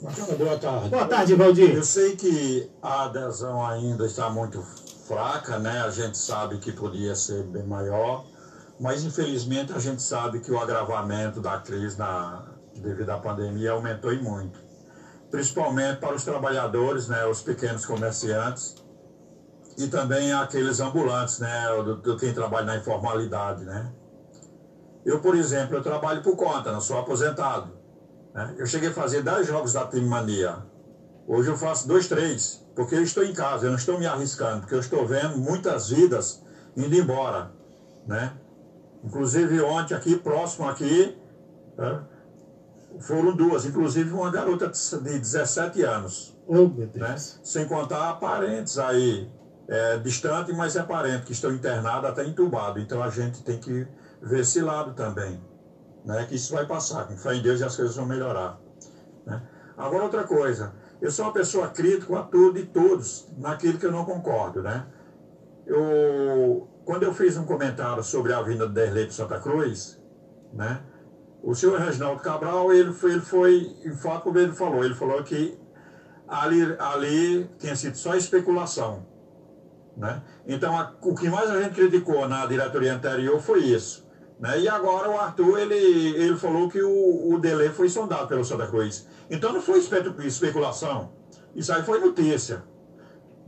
[0.00, 0.88] Boa tarde.
[0.90, 1.74] Boa tarde, Valdir.
[1.74, 4.62] Eu sei que a adesão ainda está muito
[5.08, 5.80] fraca, né?
[5.82, 8.24] A gente sabe que podia ser bem maior,
[8.78, 12.44] mas infelizmente a gente sabe que o agravamento da crise na,
[12.76, 14.60] devido à pandemia aumentou e muito.
[15.32, 17.26] Principalmente para os trabalhadores, né?
[17.26, 18.76] Os pequenos comerciantes
[19.76, 21.74] e também aqueles ambulantes, né?
[21.82, 23.92] Do, do quem trabalha na informalidade, né?
[25.04, 27.77] Eu, por exemplo, eu trabalho por conta, não sou aposentado.
[28.34, 28.54] Né?
[28.58, 30.58] Eu cheguei a fazer 10 jogos da Team Mania.
[31.26, 34.60] Hoje eu faço dois, três, porque eu estou em casa, eu não estou me arriscando,
[34.60, 36.42] porque eu estou vendo muitas vidas
[36.74, 37.52] indo embora,
[38.06, 38.32] né?
[39.04, 41.16] Inclusive ontem aqui, próximo aqui,
[41.76, 42.02] né?
[43.00, 46.36] foram duas, inclusive uma garota de 17 anos.
[46.46, 46.94] Oh, meu Deus.
[46.94, 47.16] Né?
[47.18, 49.30] Sem contar parentes aí,
[49.68, 52.82] é, distante, mas é parente, que estão internados, até entubados.
[52.82, 53.86] Então a gente tem que
[54.22, 55.40] ver esse lado também,
[56.08, 56.24] né?
[56.26, 58.58] que isso vai passar, com fé em Deus e as coisas vão melhorar.
[59.26, 59.42] Né?
[59.76, 63.92] Agora outra coisa, eu sou uma pessoa crítica a tudo e todos, naquilo que eu
[63.92, 64.86] não concordo, né?
[65.66, 70.02] Eu, quando eu fiz um comentário sobre a vinda do Derlei de Santa Cruz,
[70.52, 70.80] né?
[71.42, 75.22] O senhor Reginaldo Cabral, ele foi, ele foi, em fato, como ele falou, ele falou
[75.22, 75.56] que
[76.26, 79.06] ali, ali tinha sido só especulação,
[79.94, 80.22] né?
[80.46, 84.07] Então, a, o que mais a gente criticou na diretoria anterior foi isso.
[84.38, 84.60] Né?
[84.60, 88.66] E agora o Arthur, ele, ele falou que o, o delay foi sondado pelo Santa
[88.66, 89.06] Cruz.
[89.30, 91.12] Então não foi espe especulação.
[91.54, 92.62] Isso aí foi notícia.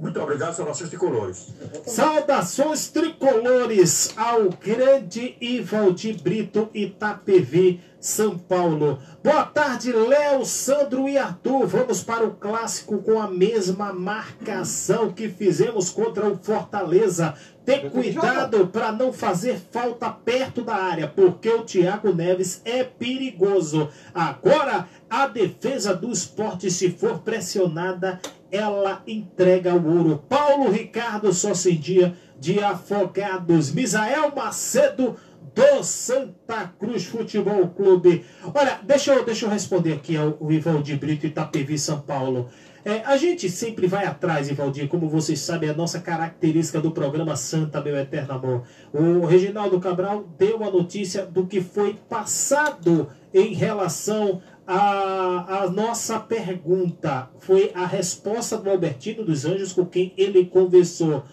[0.00, 1.48] Muito obrigado, saudações tricolores.
[1.84, 8.98] Saudações tricolores ao grande Ivaldi Brito Itapevi, São Paulo.
[9.22, 11.66] Boa tarde, Léo, Sandro e Arthur.
[11.66, 17.34] Vamos para o clássico com a mesma marcação que fizemos contra o Fortaleza.
[17.70, 23.88] Ter cuidado para não fazer falta perto da área, porque o Thiago Neves é perigoso.
[24.12, 30.24] Agora, a defesa do esporte, se for pressionada, ela entrega o ouro.
[30.28, 33.72] Paulo Ricardo só sem dia de afogados.
[33.72, 35.16] Misael Macedo
[35.54, 38.24] do Santa Cruz Futebol Clube.
[38.52, 42.48] Olha, deixa eu, deixa eu responder aqui ao Ivaldir Brito Itapevi São Paulo.
[42.84, 46.90] É, a gente sempre vai atrás, Ivaldir, como vocês sabem, é a nossa característica do
[46.90, 48.62] programa Santa, meu eterno amor.
[48.92, 56.18] O Reginaldo Cabral deu a notícia do que foi passado em relação a, a nossa
[56.18, 57.28] pergunta.
[57.38, 61.24] Foi a resposta do Albertino dos Anjos com quem ele conversou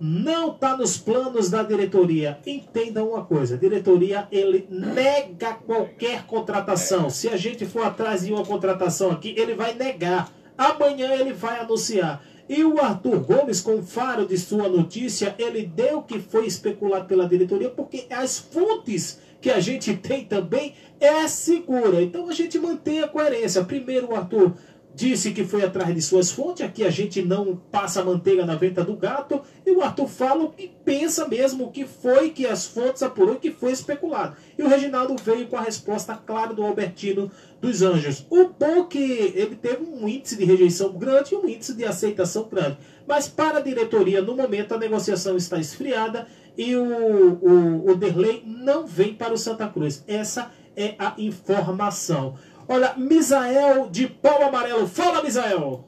[0.00, 2.38] não está nos planos da diretoria.
[2.46, 7.10] Entenda uma coisa, a diretoria ele nega qualquer contratação.
[7.10, 10.30] Se a gente for atrás de uma contratação aqui, ele vai negar.
[10.58, 12.22] Amanhã ele vai anunciar.
[12.48, 17.28] E o Arthur Gomes, com faro de sua notícia, ele deu que foi especulado pela
[17.28, 22.02] diretoria, porque as fontes que a gente tem também é segura.
[22.02, 23.62] Então a gente mantém a coerência.
[23.64, 24.54] Primeiro o Arthur
[24.98, 28.82] disse que foi atrás de suas fontes, aqui a gente não passa manteiga na venta
[28.82, 32.66] do gato, e o Arthur fala o que pensa mesmo, o que foi que as
[32.66, 34.36] fontes apurou que foi especulado.
[34.58, 37.30] E o Reginaldo veio com a resposta clara do Albertino
[37.60, 38.26] dos Anjos.
[38.28, 42.48] O bom que ele teve um índice de rejeição grande e um índice de aceitação
[42.50, 42.78] grande.
[43.06, 46.26] Mas para a diretoria, no momento, a negociação está esfriada
[46.56, 50.02] e o, o, o Derlei não vem para o Santa Cruz.
[50.08, 52.36] Essa é a informação.
[52.70, 54.86] Olha, Misael de pau amarelo.
[54.86, 55.84] Fala, Misael.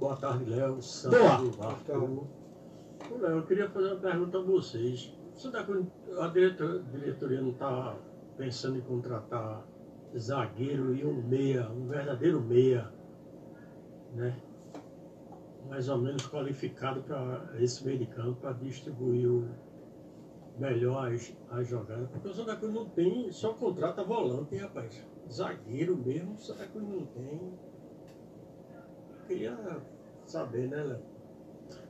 [0.00, 0.80] Boa tarde, Léo.
[1.08, 1.78] Boa.
[3.20, 5.16] Léo, eu queria fazer uma pergunta a vocês.
[5.36, 5.86] Santa Cruz,
[6.18, 7.94] a diretoria não está
[8.36, 9.64] pensando em contratar
[10.18, 12.92] zagueiro e um meia, um verdadeiro meia,
[14.14, 14.36] né?
[15.68, 19.48] Mais ou menos qualificado para esse meio de campo, para distribuir o
[20.58, 22.10] melhor as, as jogadas.
[22.10, 25.00] Porque o Santa Cruz não tem, só contrata volante, hein, rapaz
[25.30, 27.52] zagueiro mesmo, o Santa Cruz não tem.
[29.26, 29.56] Queria
[30.26, 31.02] saber, né, Léo?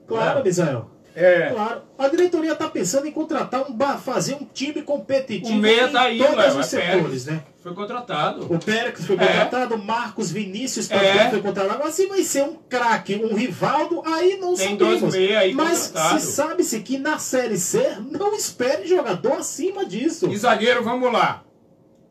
[0.06, 0.90] Claro, Misael.
[1.14, 1.50] É.
[1.50, 1.82] Claro.
[1.98, 5.58] A diretoria está pensando em contratar um fazer um time competitivo.
[5.58, 7.42] O meia tá aí, todos os é setores, né?
[7.60, 8.52] Foi contratado.
[8.52, 9.18] O Pérez foi é.
[9.18, 11.28] contratado, o Marcos Vinícius também é.
[11.28, 11.74] foi contratado.
[11.74, 15.00] Agora, se vai ser um craque, um Rivaldo, aí não Tem sabemos.
[15.00, 20.30] Dois meia aí Mas se sabe-se que na Série C não espere jogador acima disso.
[20.30, 21.44] E zagueiro, vamos lá.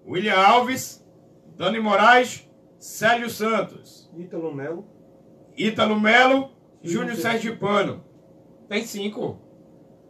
[0.06, 1.04] William Alves,
[1.58, 2.48] Dani Moraes,
[2.78, 4.08] Célio Santos.
[4.16, 4.86] Ítalo Melo.
[5.58, 6.52] Ítalo Melo,
[6.84, 8.04] Júnior Sergipano.
[8.70, 9.42] Tem cinco.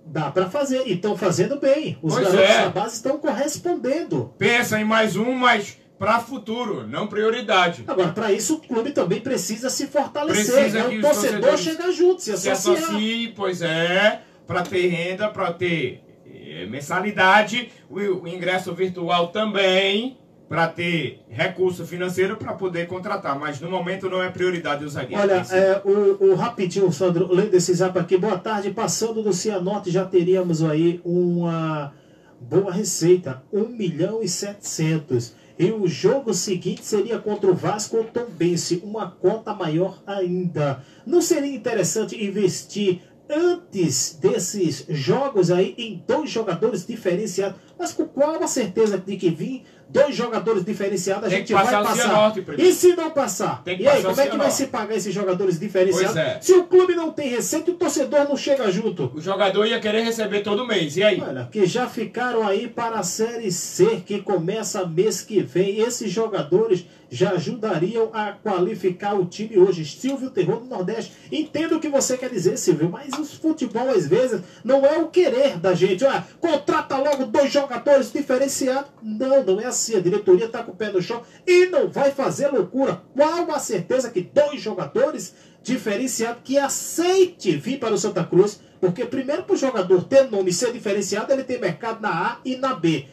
[0.05, 1.97] Dá para fazer, e estão fazendo bem.
[2.01, 2.61] Os pois garotos é.
[2.63, 4.33] da base estão correspondendo.
[4.37, 7.83] Pensa em mais um, mas para futuro, não prioridade.
[7.87, 10.53] Agora, para isso, o clube também precisa se fortalecer.
[10.53, 10.89] Precisa né?
[10.89, 12.89] que O torcedor chega junto, se Se associar.
[12.89, 20.17] associe, pois é, para ter renda, para ter eh, mensalidade, o ingresso virtual também,
[20.47, 25.21] para ter recurso financeiro para poder contratar, mas no momento não é prioridade o zagueiro.
[25.21, 29.91] Olha, é, o, o rapidinho, Sandro, lendo esse zap aqui, boa tarde, passando do Cianorte
[29.91, 31.93] já teríamos aí uma
[32.39, 35.35] boa receita, 1 milhão e 700.
[35.59, 40.83] E o jogo seguinte seria contra o Vasco ou Tombense, uma conta maior ainda.
[41.05, 47.59] Não seria interessante investir antes desses jogos aí em dois jogadores diferenciados?
[47.77, 51.63] Mas com qual a certeza de que vir dois jogadores diferenciados a gente que vai
[51.63, 52.31] passar passar?
[52.33, 52.61] Primeiro.
[52.61, 53.63] E se não passar?
[53.63, 56.17] Tem que e aí, passar como é que vai se pagar esses jogadores diferenciados?
[56.17, 56.39] É.
[56.41, 59.11] Se o clube não tem receita, o torcedor não chega junto.
[59.15, 61.21] O jogador ia querer receber todo mês, e aí?
[61.21, 65.79] Olha, que já ficaram aí para a Série C, que começa mês que vem.
[65.79, 69.85] Esses jogadores já ajudariam a qualificar o time hoje.
[69.85, 71.13] Silvio Terror do Nordeste.
[71.31, 75.07] Entendo o que você quer dizer, Silvio, mas o futebol às vezes não é o
[75.07, 76.03] querer da gente.
[76.03, 77.66] Olha, contrata logo dois jogadores
[78.11, 78.91] diferenciados.
[79.01, 79.95] Não, não é assim.
[79.95, 83.01] A diretoria está com o pé no chão e não vai fazer loucura.
[83.13, 88.59] Qual a certeza que dois jogadores diferenciados que aceite vir para o Santa Cruz?
[88.79, 92.39] Porque primeiro para o jogador ter nome e ser diferenciado, ele tem mercado na A
[92.45, 93.05] e na B.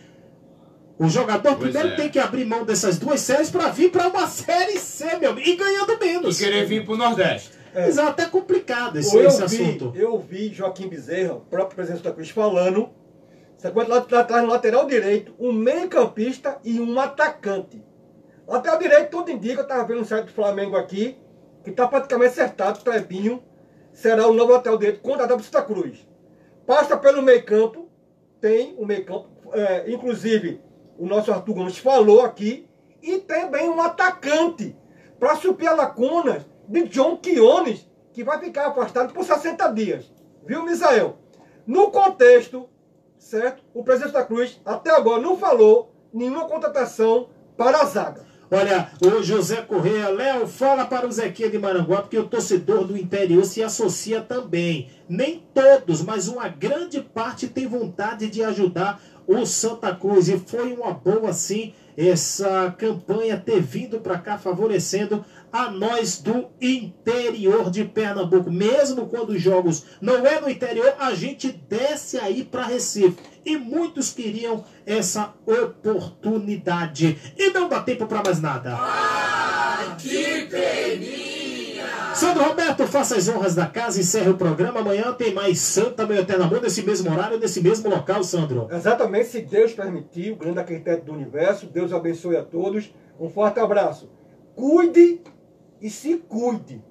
[0.99, 1.97] O jogador Pois primeiro é.
[1.97, 5.49] tem que abrir mão dessas duas séries para vir para uma série C, meu amigo,
[5.49, 6.41] e ganhando menos.
[6.41, 7.51] E querer vir pro Nordeste.
[7.75, 9.93] Exato, é complicado esse, eu esse vi, assunto.
[9.97, 12.91] Eu vi Joaquim Bezerra, o próprio presidente da Cruz, falando.
[13.73, 17.83] Você atrás no lateral direito, um meio-campista e um atacante.
[18.47, 21.17] Lateral direito, tudo indica, eu estava vendo um site do Flamengo aqui,
[21.63, 23.43] que está praticamente acertado, Trebinho
[23.91, 26.07] será o novo lateral direito contratado para Santa Cruz.
[26.67, 27.89] Passa pelo meio-campo,
[28.39, 30.61] tem o meio-campo, é, inclusive
[30.99, 32.69] o nosso Arthur Gomes falou aqui,
[33.03, 34.77] e também um atacante
[35.19, 40.13] para suprir a lacuna de John Quiones, que vai ficar afastado por 60 dias.
[40.45, 41.17] Viu, Misael?
[41.67, 42.69] No contexto,
[43.25, 43.63] certo?
[43.73, 48.23] O presidente da Cruz até agora não falou nenhuma contratação para a zaga.
[48.51, 52.97] Olha, o José Correia, Léo, fala para o Zequinha de Maranguá, porque o torcedor do
[52.97, 54.91] interior se associa também.
[55.09, 60.29] Nem todos, mas uma grande parte tem vontade de ajudar o Santa Cruz.
[60.29, 66.51] E foi uma boa, sim, essa campanha ter vindo para cá favorecendo a nós do
[66.61, 68.51] interior de Pernambuco.
[68.51, 73.17] Mesmo quando os jogos não é no interior, a gente desce aí para Recife.
[73.45, 77.19] E muitos queriam essa oportunidade.
[77.37, 78.77] E não dá tempo para mais nada.
[79.99, 81.24] Que peninha!
[82.15, 84.81] Sandro Roberto, faça as honras da casa, encerre o programa.
[84.81, 88.69] Amanhã tem mais Santa Meu Eterno Amor, nesse mesmo horário, nesse mesmo local, Sandro.
[88.71, 92.95] Exatamente, se Deus permitir, o grande arquiteto do universo, Deus abençoe a todos.
[93.19, 94.09] Um forte abraço.
[94.55, 95.23] Cuide
[95.81, 96.83] e se cuide.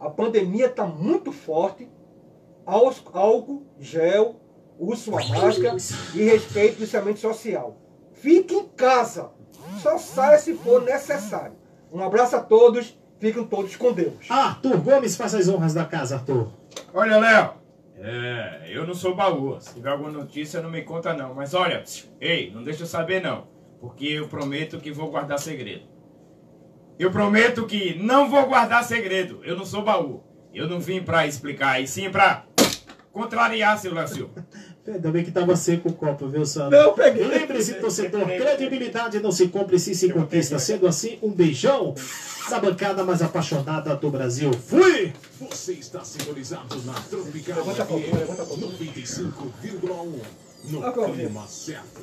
[0.00, 1.88] A pandemia está muito forte.
[2.66, 4.40] Álcool, gel,
[4.76, 5.76] use sua máscara
[6.14, 7.76] e respeite o distanciamento social.
[8.12, 9.30] Fique em casa.
[9.80, 11.56] Só saia se for necessário.
[11.92, 12.97] Um abraço a todos.
[13.20, 14.30] Fiquem todos com Deus.
[14.30, 16.48] Arthur Gomes, faça as honras da casa, Arthur.
[16.94, 17.50] Olha, Léo,
[17.96, 19.60] é, eu não sou baú.
[19.60, 21.34] Se tiver alguma notícia, não me conta não.
[21.34, 21.82] Mas olha,
[22.20, 23.48] ei, não deixa eu saber não.
[23.80, 25.82] Porque eu prometo que vou guardar segredo.
[26.98, 29.40] Eu prometo que não vou guardar segredo.
[29.44, 30.22] Eu não sou baú.
[30.52, 32.44] Eu não vim pra explicar, e sim pra
[33.12, 34.46] contrariar, seu Léo Silva.
[34.94, 36.78] Ainda bem que estava seco o copo, viu, Sandro?
[36.78, 37.26] Não, peguei.
[37.26, 40.58] Lembre-se, torcedor, credibilidade não se compra e sim se conquista.
[40.58, 41.94] Sendo assim, um beijão
[42.48, 44.50] da bancada mais apaixonada do Brasil.
[44.52, 45.12] Fui!
[45.40, 48.08] Você está sintonizado na Tropical FM
[48.58, 50.20] 95,1
[50.64, 52.02] no clima certo.